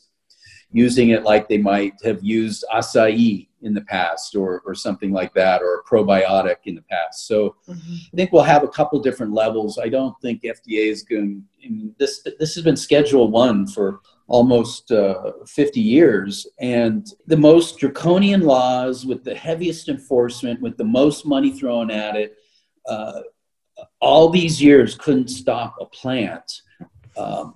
[0.72, 5.34] using it like they might have used acai in the past or, or something like
[5.36, 7.28] that, or a probiotic in the past.
[7.28, 7.96] So mm-hmm.
[8.14, 9.78] I think we'll have a couple different levels.
[9.78, 11.44] I don't think FDA is going.
[11.98, 18.42] This this has been Schedule One for almost uh, 50 years, and the most draconian
[18.42, 22.36] laws with the heaviest enforcement, with the most money thrown at it.
[22.88, 23.22] Uh,
[24.00, 26.62] all these years couldn't stop a plant.
[27.18, 27.56] Um,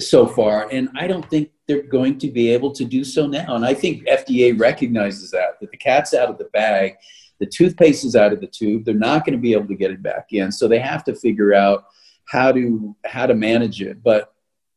[0.00, 3.54] so far, and I don't think they're going to be able to do so now.
[3.54, 6.94] And I think FDA recognizes that that the cat's out of the bag,
[7.38, 8.84] the toothpaste is out of the tube.
[8.84, 11.14] They're not going to be able to get it back in, so they have to
[11.14, 11.84] figure out
[12.26, 14.02] how to how to manage it.
[14.02, 14.32] But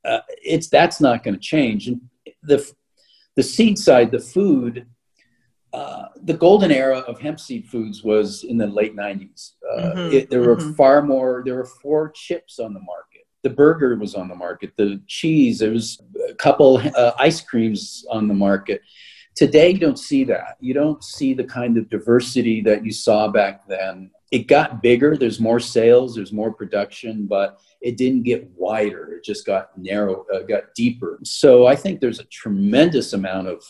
[0.06, 1.88] uh, it's that's not going to change.
[1.88, 2.02] And
[2.44, 2.70] the
[3.36, 4.86] the seed side, the food.
[5.72, 9.52] Uh, the golden era of hemp seed foods was in the late 90s.
[9.72, 10.70] Uh, mm-hmm, it, there mm-hmm.
[10.70, 13.10] were far more, there were four chips on the market
[13.44, 18.06] the burger was on the market, the cheese, there was a couple uh, ice creams
[18.10, 18.82] on the market.
[19.36, 20.58] Today, you don't see that.
[20.60, 24.12] You don't see the kind of diversity that you saw back then.
[24.32, 29.14] It got bigger, there's more sales, there's more production, but it didn't get wider.
[29.14, 31.20] It just got narrow, uh, got deeper.
[31.24, 33.64] So I think there's a tremendous amount of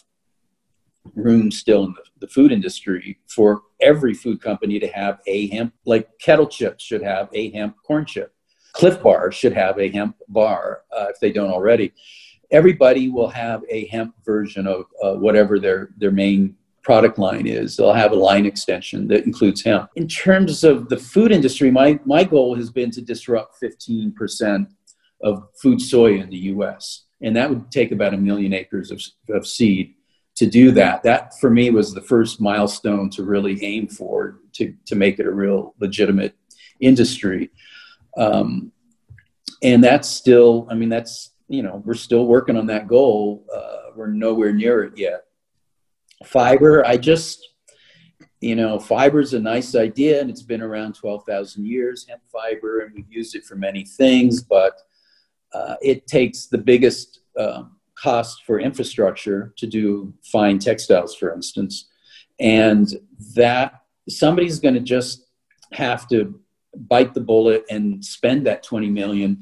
[1.15, 5.73] room still in the, the, food industry for every food company to have a hemp,
[5.85, 8.33] like kettle chips should have a hemp corn chip.
[8.73, 11.93] Clif Bar should have a hemp bar uh, if they don't already.
[12.51, 17.75] Everybody will have a hemp version of uh, whatever their, their main product line is.
[17.75, 19.89] They'll have a line extension that includes hemp.
[19.95, 24.67] In terms of the food industry, my, my goal has been to disrupt 15%
[25.21, 27.05] of food soy in the US.
[27.21, 29.95] And that would take about a million acres of, of seed
[30.37, 31.03] to do that.
[31.03, 35.25] That for me was the first milestone to really aim for to, to make it
[35.25, 36.33] a real legitimate
[36.79, 37.49] industry.
[38.17, 38.71] Um,
[39.61, 43.45] and that's still, I mean, that's, you know, we're still working on that goal.
[43.53, 45.25] Uh, we're nowhere near it yet.
[46.25, 47.47] Fiber, I just,
[48.41, 52.81] you know, fiber is a nice idea and it's been around 12,000 years, hemp fiber,
[52.81, 54.73] and we've used it for many things, but
[55.53, 61.89] uh, it takes the biggest um, cost for infrastructure to do fine textiles, for instance.
[62.39, 62.87] And
[63.35, 65.25] that somebody's going to just
[65.73, 66.39] have to
[66.75, 69.41] bite the bullet and spend that 20 million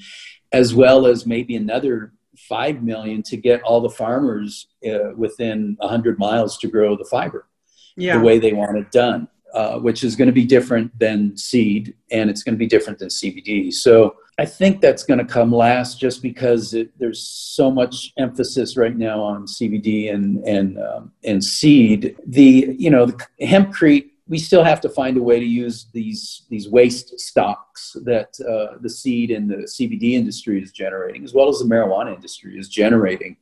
[0.51, 2.13] as well as maybe another
[2.47, 7.47] 5 million to get all the farmers uh, within 100 miles to grow the fiber
[7.95, 8.17] yeah.
[8.17, 11.95] the way they want it done uh, which is going to be different than seed
[12.11, 15.51] and it's going to be different than cbd so i think that's going to come
[15.51, 21.11] last just because it, there's so much emphasis right now on cbd and and um,
[21.23, 25.45] and seed the you know the hempcrete we still have to find a way to
[25.45, 31.23] use these these waste stocks that uh, the seed and the CBD industry is generating,
[31.23, 33.37] as well as the marijuana industry is generating.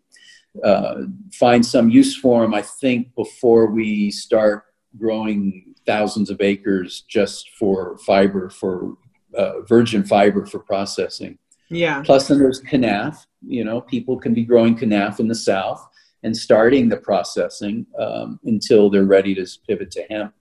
[0.64, 4.64] Uh, find some use for them, I think, before we start
[4.98, 8.98] growing thousands of acres just for fiber, for
[9.38, 11.38] uh, virgin fiber for processing.
[11.70, 12.02] Yeah.
[12.04, 13.26] Plus, then there's kenaf.
[13.46, 15.86] You know, people can be growing kenaf in the south
[16.24, 20.34] and starting the processing um, until they're ready to pivot to hemp.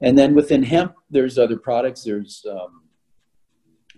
[0.00, 2.02] And then within hemp, there's other products.
[2.02, 2.82] There's um,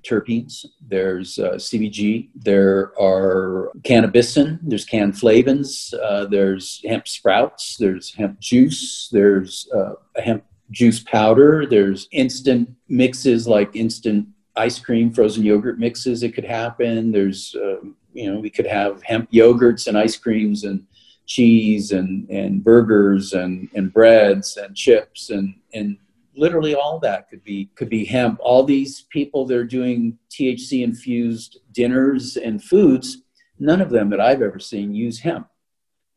[0.03, 8.39] terpenes, there's uh, CBG, there are cannabisin, there's cannflavins, uh, there's hemp sprouts, there's hemp
[8.39, 15.79] juice, there's uh, hemp juice powder, there's instant mixes like instant ice cream, frozen yogurt
[15.79, 16.23] mixes.
[16.23, 17.13] It could happen.
[17.13, 20.85] There's, um, you know, we could have hemp yogurts and ice creams and
[21.29, 25.97] cheese and, and burgers and, and breads and chips and, and
[26.39, 28.39] literally all that could be could be hemp.
[28.41, 33.19] All these people they're doing thc infused dinners and foods
[33.59, 35.49] none of them that i've ever seen use hemp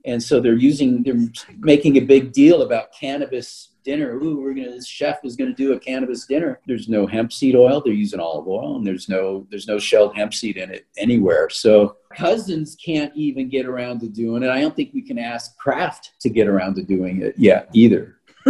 [0.06, 1.30] and so they're using they're
[1.60, 4.16] making a big deal about cannabis dinner.
[4.16, 6.60] Ooh, we're gonna this chef is gonna do a cannabis dinner.
[6.68, 7.82] There's no hemp seed oil.
[7.82, 11.50] They're using olive oil, and there's no there's no shelled hemp seed in it anywhere.
[11.50, 14.50] So cousins can't even get around to doing it.
[14.50, 18.18] I don't think we can ask Kraft to get around to doing it yet either.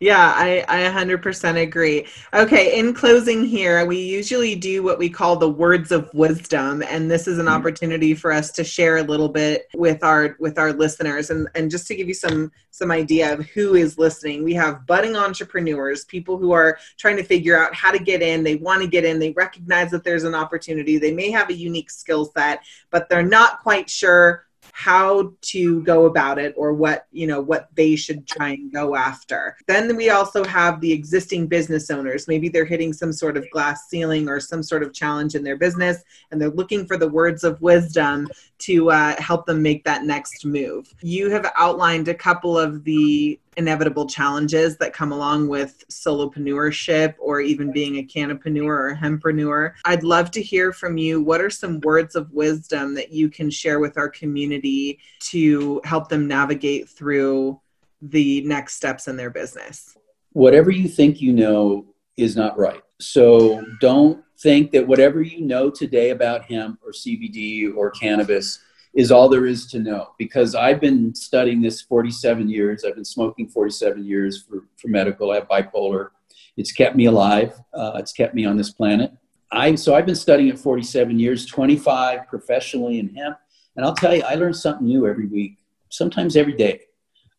[0.00, 2.06] yeah, I, I 100% agree.
[2.34, 7.10] Okay, in closing here, we usually do what we call the words of wisdom, and
[7.10, 7.54] this is an mm-hmm.
[7.54, 11.70] opportunity for us to share a little bit with our with our listeners, and and
[11.70, 14.44] just to give you some some idea of who is listening.
[14.44, 18.42] We have budding entrepreneurs, people who are trying to figure out how to get in.
[18.42, 19.18] They want to get in.
[19.18, 20.98] They recognize that there's an opportunity.
[20.98, 24.46] They may have a unique skill set, but they're not quite sure
[24.82, 28.96] how to go about it or what you know what they should try and go
[28.96, 29.56] after.
[29.68, 32.26] Then we also have the existing business owners.
[32.26, 35.56] Maybe they're hitting some sort of glass ceiling or some sort of challenge in their
[35.56, 36.02] business
[36.32, 38.26] and they're looking for the words of wisdom
[38.58, 40.92] to uh, help them make that next move.
[41.00, 47.40] You have outlined a couple of the inevitable challenges that come along with solopreneurship or
[47.40, 49.72] even being a cannapreneur or hempreneur.
[49.84, 51.22] I'd love to hear from you.
[51.22, 56.08] What are some words of wisdom that you can share with our community to help
[56.08, 57.60] them navigate through
[58.00, 59.96] the next steps in their business?
[60.32, 61.86] Whatever you think you know
[62.16, 62.82] is not right.
[63.00, 68.58] So don't think that whatever you know today about hemp or CBD or cannabis
[68.94, 72.84] is all there is to know because I've been studying this 47 years.
[72.84, 75.30] I've been smoking 47 years for, for medical.
[75.30, 76.10] I have bipolar.
[76.56, 77.54] It's kept me alive.
[77.72, 79.12] Uh, it's kept me on this planet.
[79.50, 83.38] I, so I've been studying it 47 years, 25 professionally in hemp.
[83.76, 86.80] And I'll tell you, I learn something new every week, sometimes every day.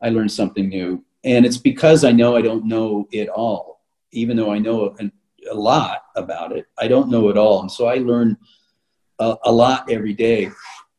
[0.02, 1.04] I learn something new.
[1.24, 3.82] And it's because I know I don't know it all,
[4.12, 5.12] even though I know a,
[5.52, 6.66] a lot about it.
[6.78, 7.62] I don't know it all.
[7.62, 8.38] And so I learn
[9.20, 10.50] a, a lot every day.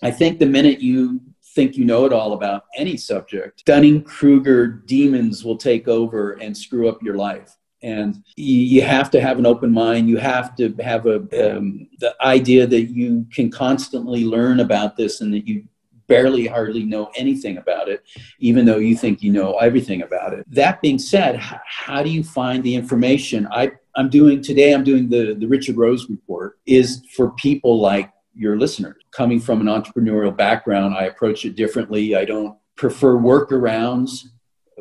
[0.04, 1.20] I think the minute you
[1.54, 6.54] think you know it all about any subject, Dunning Kruger demons will take over and
[6.54, 7.56] screw up your life.
[7.82, 10.08] And you have to have an open mind.
[10.08, 15.20] You have to have a um, the idea that you can constantly learn about this
[15.20, 15.64] and that you
[16.06, 18.02] barely hardly know anything about it,
[18.38, 20.44] even though you think you know everything about it.
[20.50, 23.48] That being said, how do you find the information?
[23.50, 28.10] I, I'm doing today, I'm doing the, the Richard Rose report, is for people like
[28.34, 28.96] your listeners.
[29.10, 32.16] Coming from an entrepreneurial background, I approach it differently.
[32.16, 34.26] I don't prefer workarounds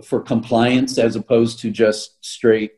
[0.03, 2.73] for compliance as opposed to just straight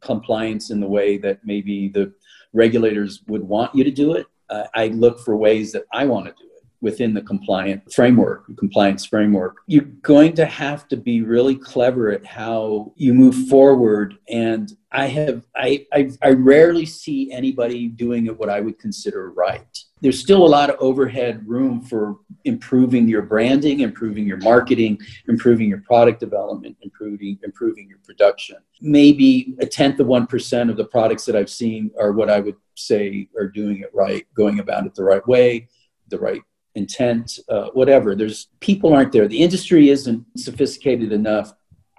[0.00, 2.12] compliance in the way that maybe the
[2.52, 4.26] regulators would want you to do it.
[4.48, 8.44] Uh, I look for ways that I want to do it within the compliant framework,
[8.56, 9.56] compliance framework.
[9.66, 14.16] You're going to have to be really clever at how you move forward.
[14.28, 19.30] And I have, I, I, I rarely see anybody doing it what I would consider
[19.30, 19.66] right
[20.00, 25.68] there's still a lot of overhead room for improving your branding, improving your marketing, improving
[25.68, 28.56] your product development, improving improving your production.
[28.80, 32.40] Maybe a tenth of one percent of the products that I've seen are what I
[32.40, 35.68] would say are doing it right, going about it the right way,
[36.08, 36.42] the right
[36.74, 38.14] intent, uh, whatever.
[38.14, 39.28] There's people aren't there.
[39.28, 41.52] The industry isn't sophisticated enough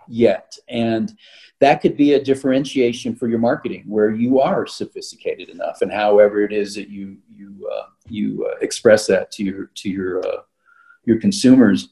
[0.10, 1.14] yet, and
[1.60, 6.42] that could be a differentiation for your marketing where you are sophisticated enough and however
[6.42, 10.42] it is that you you uh, you uh, express that to your to your uh,
[11.06, 11.90] your consumers.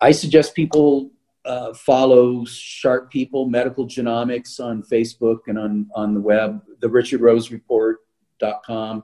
[0.00, 1.10] I suggest people
[1.44, 7.20] uh, follow sharp people medical genomics on facebook and on on the web the richard
[7.20, 9.02] rose report.com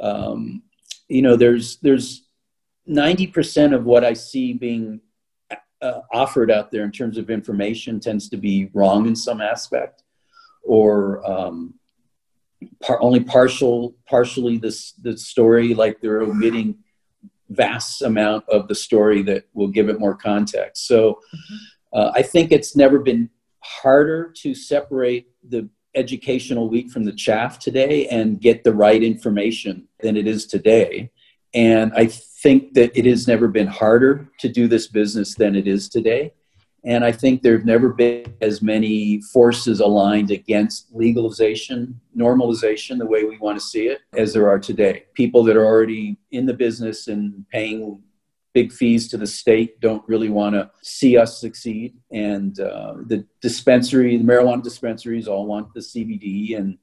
[0.00, 0.62] um,
[1.08, 2.26] you know there's there's
[2.88, 5.00] 90% of what i see being
[5.82, 10.02] uh, offered out there in terms of information tends to be wrong in some aspect
[10.62, 11.74] or um,
[12.82, 16.76] par- only partial partially this the story like they're omitting
[17.48, 21.56] vast amount of the story that will give it more context so mm-hmm.
[21.98, 23.28] uh, i think it's never been
[23.60, 29.88] harder to separate the educational wheat from the chaff today and get the right information
[30.00, 31.10] than it is today
[31.54, 35.66] and I think that it has never been harder to do this business than it
[35.66, 36.32] is today.
[36.84, 43.06] And I think there have never been as many forces aligned against legalization, normalization, the
[43.06, 45.04] way we want to see it, as there are today.
[45.12, 48.02] People that are already in the business and paying
[48.54, 51.96] big fees to the state don't really want to see us succeed.
[52.10, 56.78] And uh, the dispensary, the marijuana dispensaries all want the CBD and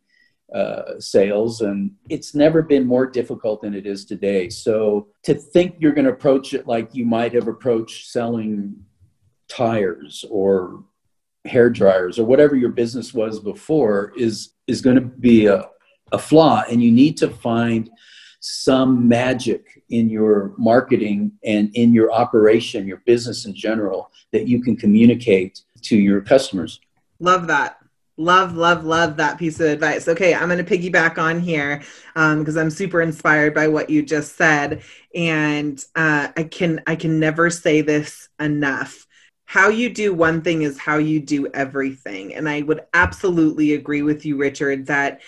[0.54, 4.50] uh, sales, and it's never been more difficult than it is today.
[4.50, 8.76] So to think you're going to approach it like you might have approached selling
[9.50, 10.84] tires or
[11.46, 15.66] hair dryers or whatever your business was before is is going to be a,
[16.12, 17.90] a flaw, and you need to find
[18.40, 24.62] some magic in your marketing and in your operation, your business in general, that you
[24.62, 26.80] can communicate to your customers.
[27.20, 27.80] Love that.
[28.20, 30.08] Love, love, love that piece of advice.
[30.08, 31.84] Okay, I'm going to piggyback on here
[32.16, 34.82] because um, I'm super inspired by what you just said,
[35.14, 39.06] and uh, I can I can never say this enough.
[39.46, 44.02] How you do one thing is how you do everything, and I would absolutely agree
[44.02, 45.22] with you, Richard, that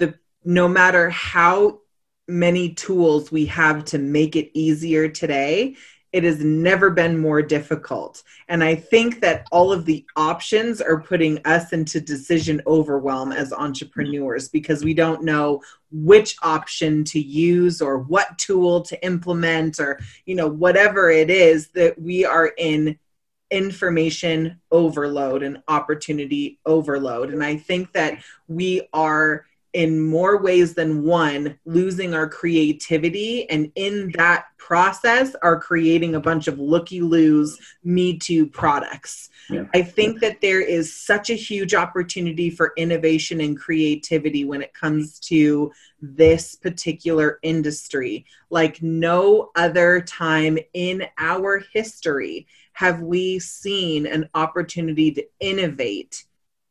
[0.00, 0.14] the
[0.44, 1.78] no matter how
[2.26, 5.76] many tools we have to make it easier today,
[6.14, 8.22] it has never been more difficult.
[8.46, 13.52] And I think that all of the options are putting us into decision overwhelm as
[13.52, 15.60] entrepreneurs because we don't know
[15.90, 21.70] which option to use or what tool to implement or, you know, whatever it is
[21.70, 22.96] that we are in
[23.50, 27.32] information overload and opportunity overload.
[27.32, 33.48] And I think that we are in more ways than one losing our creativity.
[33.50, 39.28] And in that process are creating a bunch of looky loos me too products.
[39.50, 39.64] Yeah.
[39.74, 44.72] i think that there is such a huge opportunity for innovation and creativity when it
[44.72, 45.70] comes to
[46.00, 48.26] this particular industry.
[48.50, 56.24] Like no other time in our history have we seen an opportunity to innovate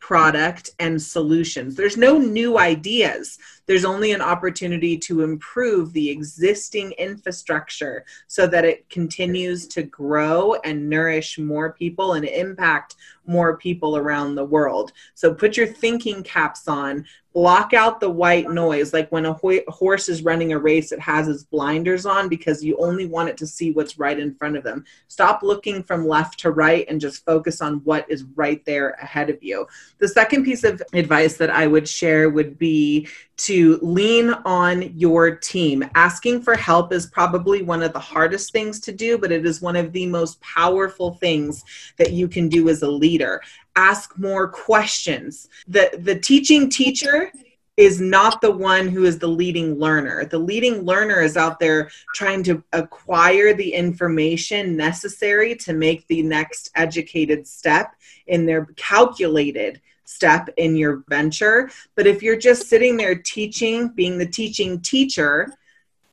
[0.04, 1.76] product, and solutions.
[1.76, 3.40] There's no new ideas.
[3.66, 10.56] There's only an opportunity to improve the existing infrastructure so that it continues to grow
[10.64, 12.96] and nourish more people and impact
[13.26, 14.92] more people around the world.
[15.14, 19.60] So put your thinking caps on, block out the white noise like when a ho-
[19.68, 23.38] horse is running a race it has its blinders on because you only want it
[23.38, 27.02] to see what's right in front of them stop looking from left to right and
[27.02, 29.66] just focus on what is right there ahead of you
[29.98, 35.36] the second piece of advice that i would share would be to lean on your
[35.36, 39.46] team asking for help is probably one of the hardest things to do but it
[39.46, 41.64] is one of the most powerful things
[41.98, 43.42] that you can do as a leader
[43.76, 45.50] ask more questions.
[45.68, 47.32] The the teaching teacher
[47.76, 50.26] is not the one who is the leading learner.
[50.26, 56.22] The leading learner is out there trying to acquire the information necessary to make the
[56.22, 57.96] next educated step
[58.28, 61.70] in their calculated step in your venture.
[61.96, 65.54] But if you're just sitting there teaching, being the teaching teacher,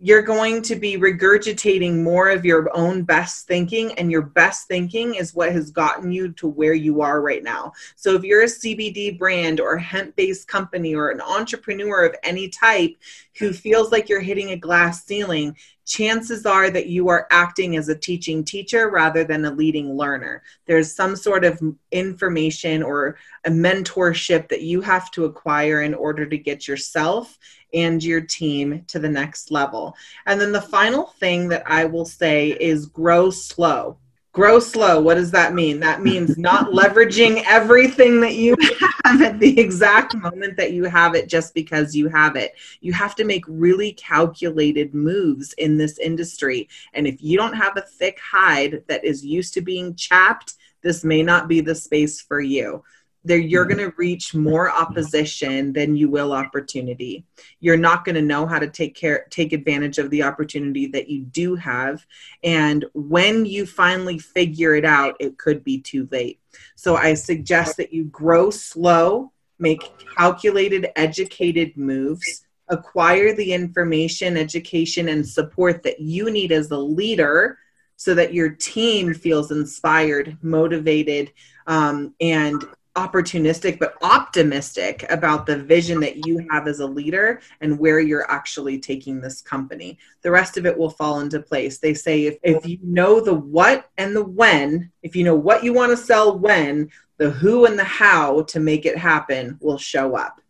[0.02, 5.14] you're going to be regurgitating more of your own best thinking and your best thinking
[5.14, 8.46] is what has gotten you to where you are right now so if you're a
[8.46, 12.96] cbd brand or hemp based company or an entrepreneur of any type
[13.38, 15.54] who feels like you're hitting a glass ceiling
[15.90, 20.40] chances are that you are acting as a teaching teacher rather than a leading learner.
[20.66, 21.60] There's some sort of
[21.90, 27.36] information or a mentorship that you have to acquire in order to get yourself
[27.74, 29.96] and your team to the next level.
[30.26, 33.98] And then the final thing that I will say is grow slow.
[34.32, 35.00] Grow slow.
[35.00, 35.80] What does that mean?
[35.80, 38.56] That means not leveraging everything that you
[39.04, 42.54] have at the exact moment that you have it just because you have it.
[42.80, 46.68] You have to make really calculated moves in this industry.
[46.94, 51.02] And if you don't have a thick hide that is used to being chapped, this
[51.02, 52.84] may not be the space for you
[53.24, 53.78] there you're mm-hmm.
[53.78, 57.24] going to reach more opposition than you will opportunity.
[57.60, 61.08] You're not going to know how to take care take advantage of the opportunity that
[61.08, 62.06] you do have.
[62.42, 66.40] And when you finally figure it out it could be too late.
[66.74, 69.82] So i suggest that you grow slow make
[70.16, 77.58] calculated educated moves acquire the information education and support that you need as a leader
[77.96, 81.32] so that your team feels inspired motivated
[81.66, 82.64] um, and
[82.96, 88.30] opportunistic but optimistic about the vision that you have as a leader and where you're
[88.30, 89.98] actually taking this company.
[90.22, 91.78] The rest of it will fall into place.
[91.78, 95.62] They say if, if you know the what and the when, if you know what
[95.62, 99.78] you want to sell when, the who and the how to make it happen will
[99.78, 100.40] show up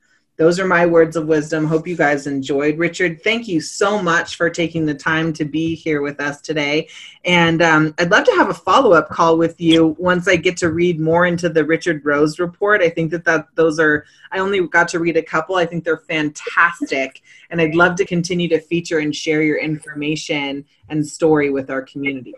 [0.40, 1.66] those are my words of wisdom.
[1.66, 2.78] Hope you guys enjoyed.
[2.78, 6.88] Richard, thank you so much for taking the time to be here with us today.
[7.26, 10.56] And um, I'd love to have a follow up call with you once I get
[10.56, 12.80] to read more into the Richard Rose report.
[12.80, 15.56] I think that, that those are, I only got to read a couple.
[15.56, 17.20] I think they're fantastic.
[17.50, 21.82] And I'd love to continue to feature and share your information and story with our
[21.82, 22.32] community.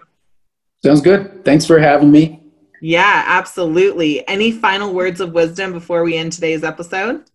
[0.84, 1.44] Sounds good.
[1.44, 2.42] Thanks for having me.
[2.80, 4.26] Yeah, absolutely.
[4.26, 7.26] Any final words of wisdom before we end today's episode?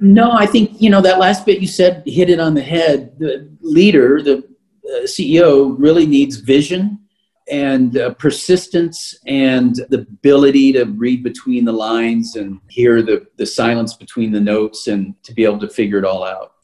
[0.00, 3.18] No, I think you know that last bit you said hit it on the head.
[3.18, 7.00] The leader, the uh, CEO, really needs vision
[7.48, 13.46] and uh, persistence and the ability to read between the lines and hear the the
[13.46, 16.54] silence between the notes and to be able to figure it all out.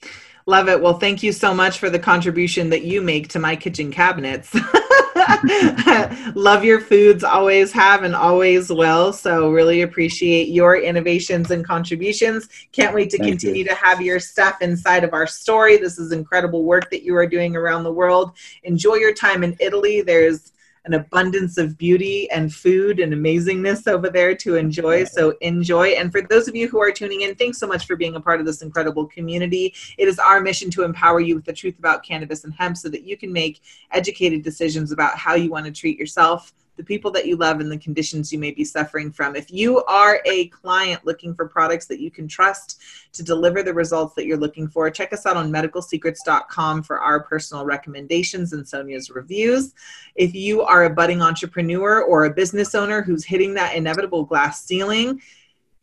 [0.46, 0.80] Love it.
[0.80, 4.52] Well, thank you so much for the contribution that you make to my kitchen cabinets.
[6.34, 9.12] Love your foods, always have and always will.
[9.12, 12.48] So, really appreciate your innovations and contributions.
[12.72, 13.68] Can't wait to Thank continue you.
[13.68, 15.76] to have your stuff inside of our story.
[15.76, 18.32] This is incredible work that you are doing around the world.
[18.64, 20.00] Enjoy your time in Italy.
[20.02, 20.52] There's
[20.84, 25.04] an abundance of beauty and food and amazingness over there to enjoy.
[25.04, 25.88] So enjoy.
[25.90, 28.20] And for those of you who are tuning in, thanks so much for being a
[28.20, 29.74] part of this incredible community.
[29.98, 32.88] It is our mission to empower you with the truth about cannabis and hemp so
[32.88, 33.60] that you can make
[33.90, 37.70] educated decisions about how you want to treat yourself the people that you love and
[37.70, 39.36] the conditions you may be suffering from.
[39.36, 42.80] If you are a client looking for products that you can trust
[43.12, 47.20] to deliver the results that you're looking for, check us out on medicalsecrets.com for our
[47.20, 49.74] personal recommendations and Sonia's reviews.
[50.14, 54.64] If you are a budding entrepreneur or a business owner who's hitting that inevitable glass
[54.64, 55.20] ceiling,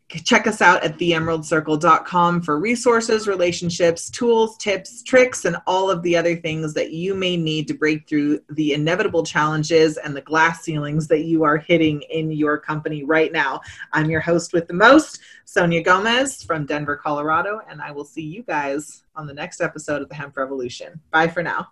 [0.08, 6.16] check us out at theemeraldcircle.com for resources, relationships, tools, tips, tricks, and all of the
[6.16, 10.62] other things that you may need to break through the inevitable challenges and the glass
[10.62, 13.60] ceilings that you are hitting in your company right now.
[13.92, 18.22] I'm your host with the most, Sonia Gomez from Denver, Colorado, and I will see
[18.22, 21.00] you guys on the next episode of the Hemp Revolution.
[21.10, 21.68] Bye for now.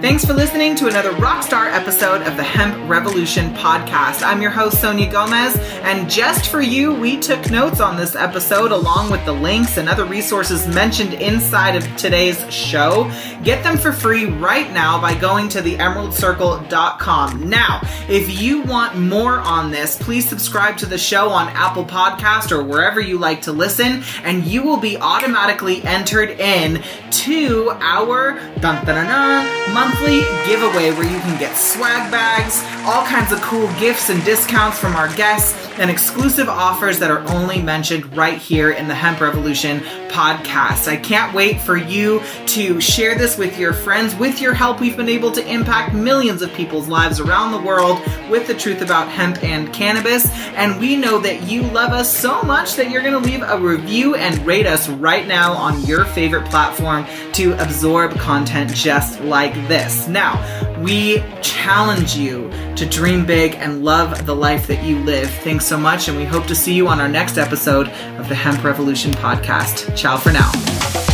[0.00, 4.22] Thanks for listening to another Rockstar episode of the Hemp Revolution podcast.
[4.22, 8.70] I'm your host, Sonia Gomez, and just for you, we took notes on this episode
[8.70, 13.10] along with the links and other resources mentioned inside of today's show.
[13.42, 17.48] Get them for free right now by going to theemeraldcircle.com.
[17.50, 22.52] Now, if you want more on this, please subscribe to the show on Apple Podcast
[22.52, 28.34] or wherever you like to listen, and you will be automatically entered in to our
[28.60, 33.40] dun, dun, dun, dun, monthly giveaway where you can get swag bags, all kinds of
[33.40, 38.38] cool gifts and discounts from our guests, and exclusive offers that are only mentioned right
[38.38, 40.88] here in the Hemp Revolution podcast.
[40.88, 44.14] I can't wait for you to share this with your friends.
[44.16, 48.00] With your help, we've been able to impact millions of people's lives around the world
[48.28, 50.30] with the truth about hemp and cannabis.
[50.56, 53.58] And we know that you love us so much that you're going to leave a
[53.58, 59.54] review and rate us right now on your favorite platform to absorb content just like
[59.78, 60.08] this.
[60.08, 60.32] Now,
[60.80, 65.30] we challenge you to dream big and love the life that you live.
[65.30, 68.34] Thanks so much, and we hope to see you on our next episode of the
[68.34, 69.96] Hemp Revolution podcast.
[69.96, 71.07] Ciao for now.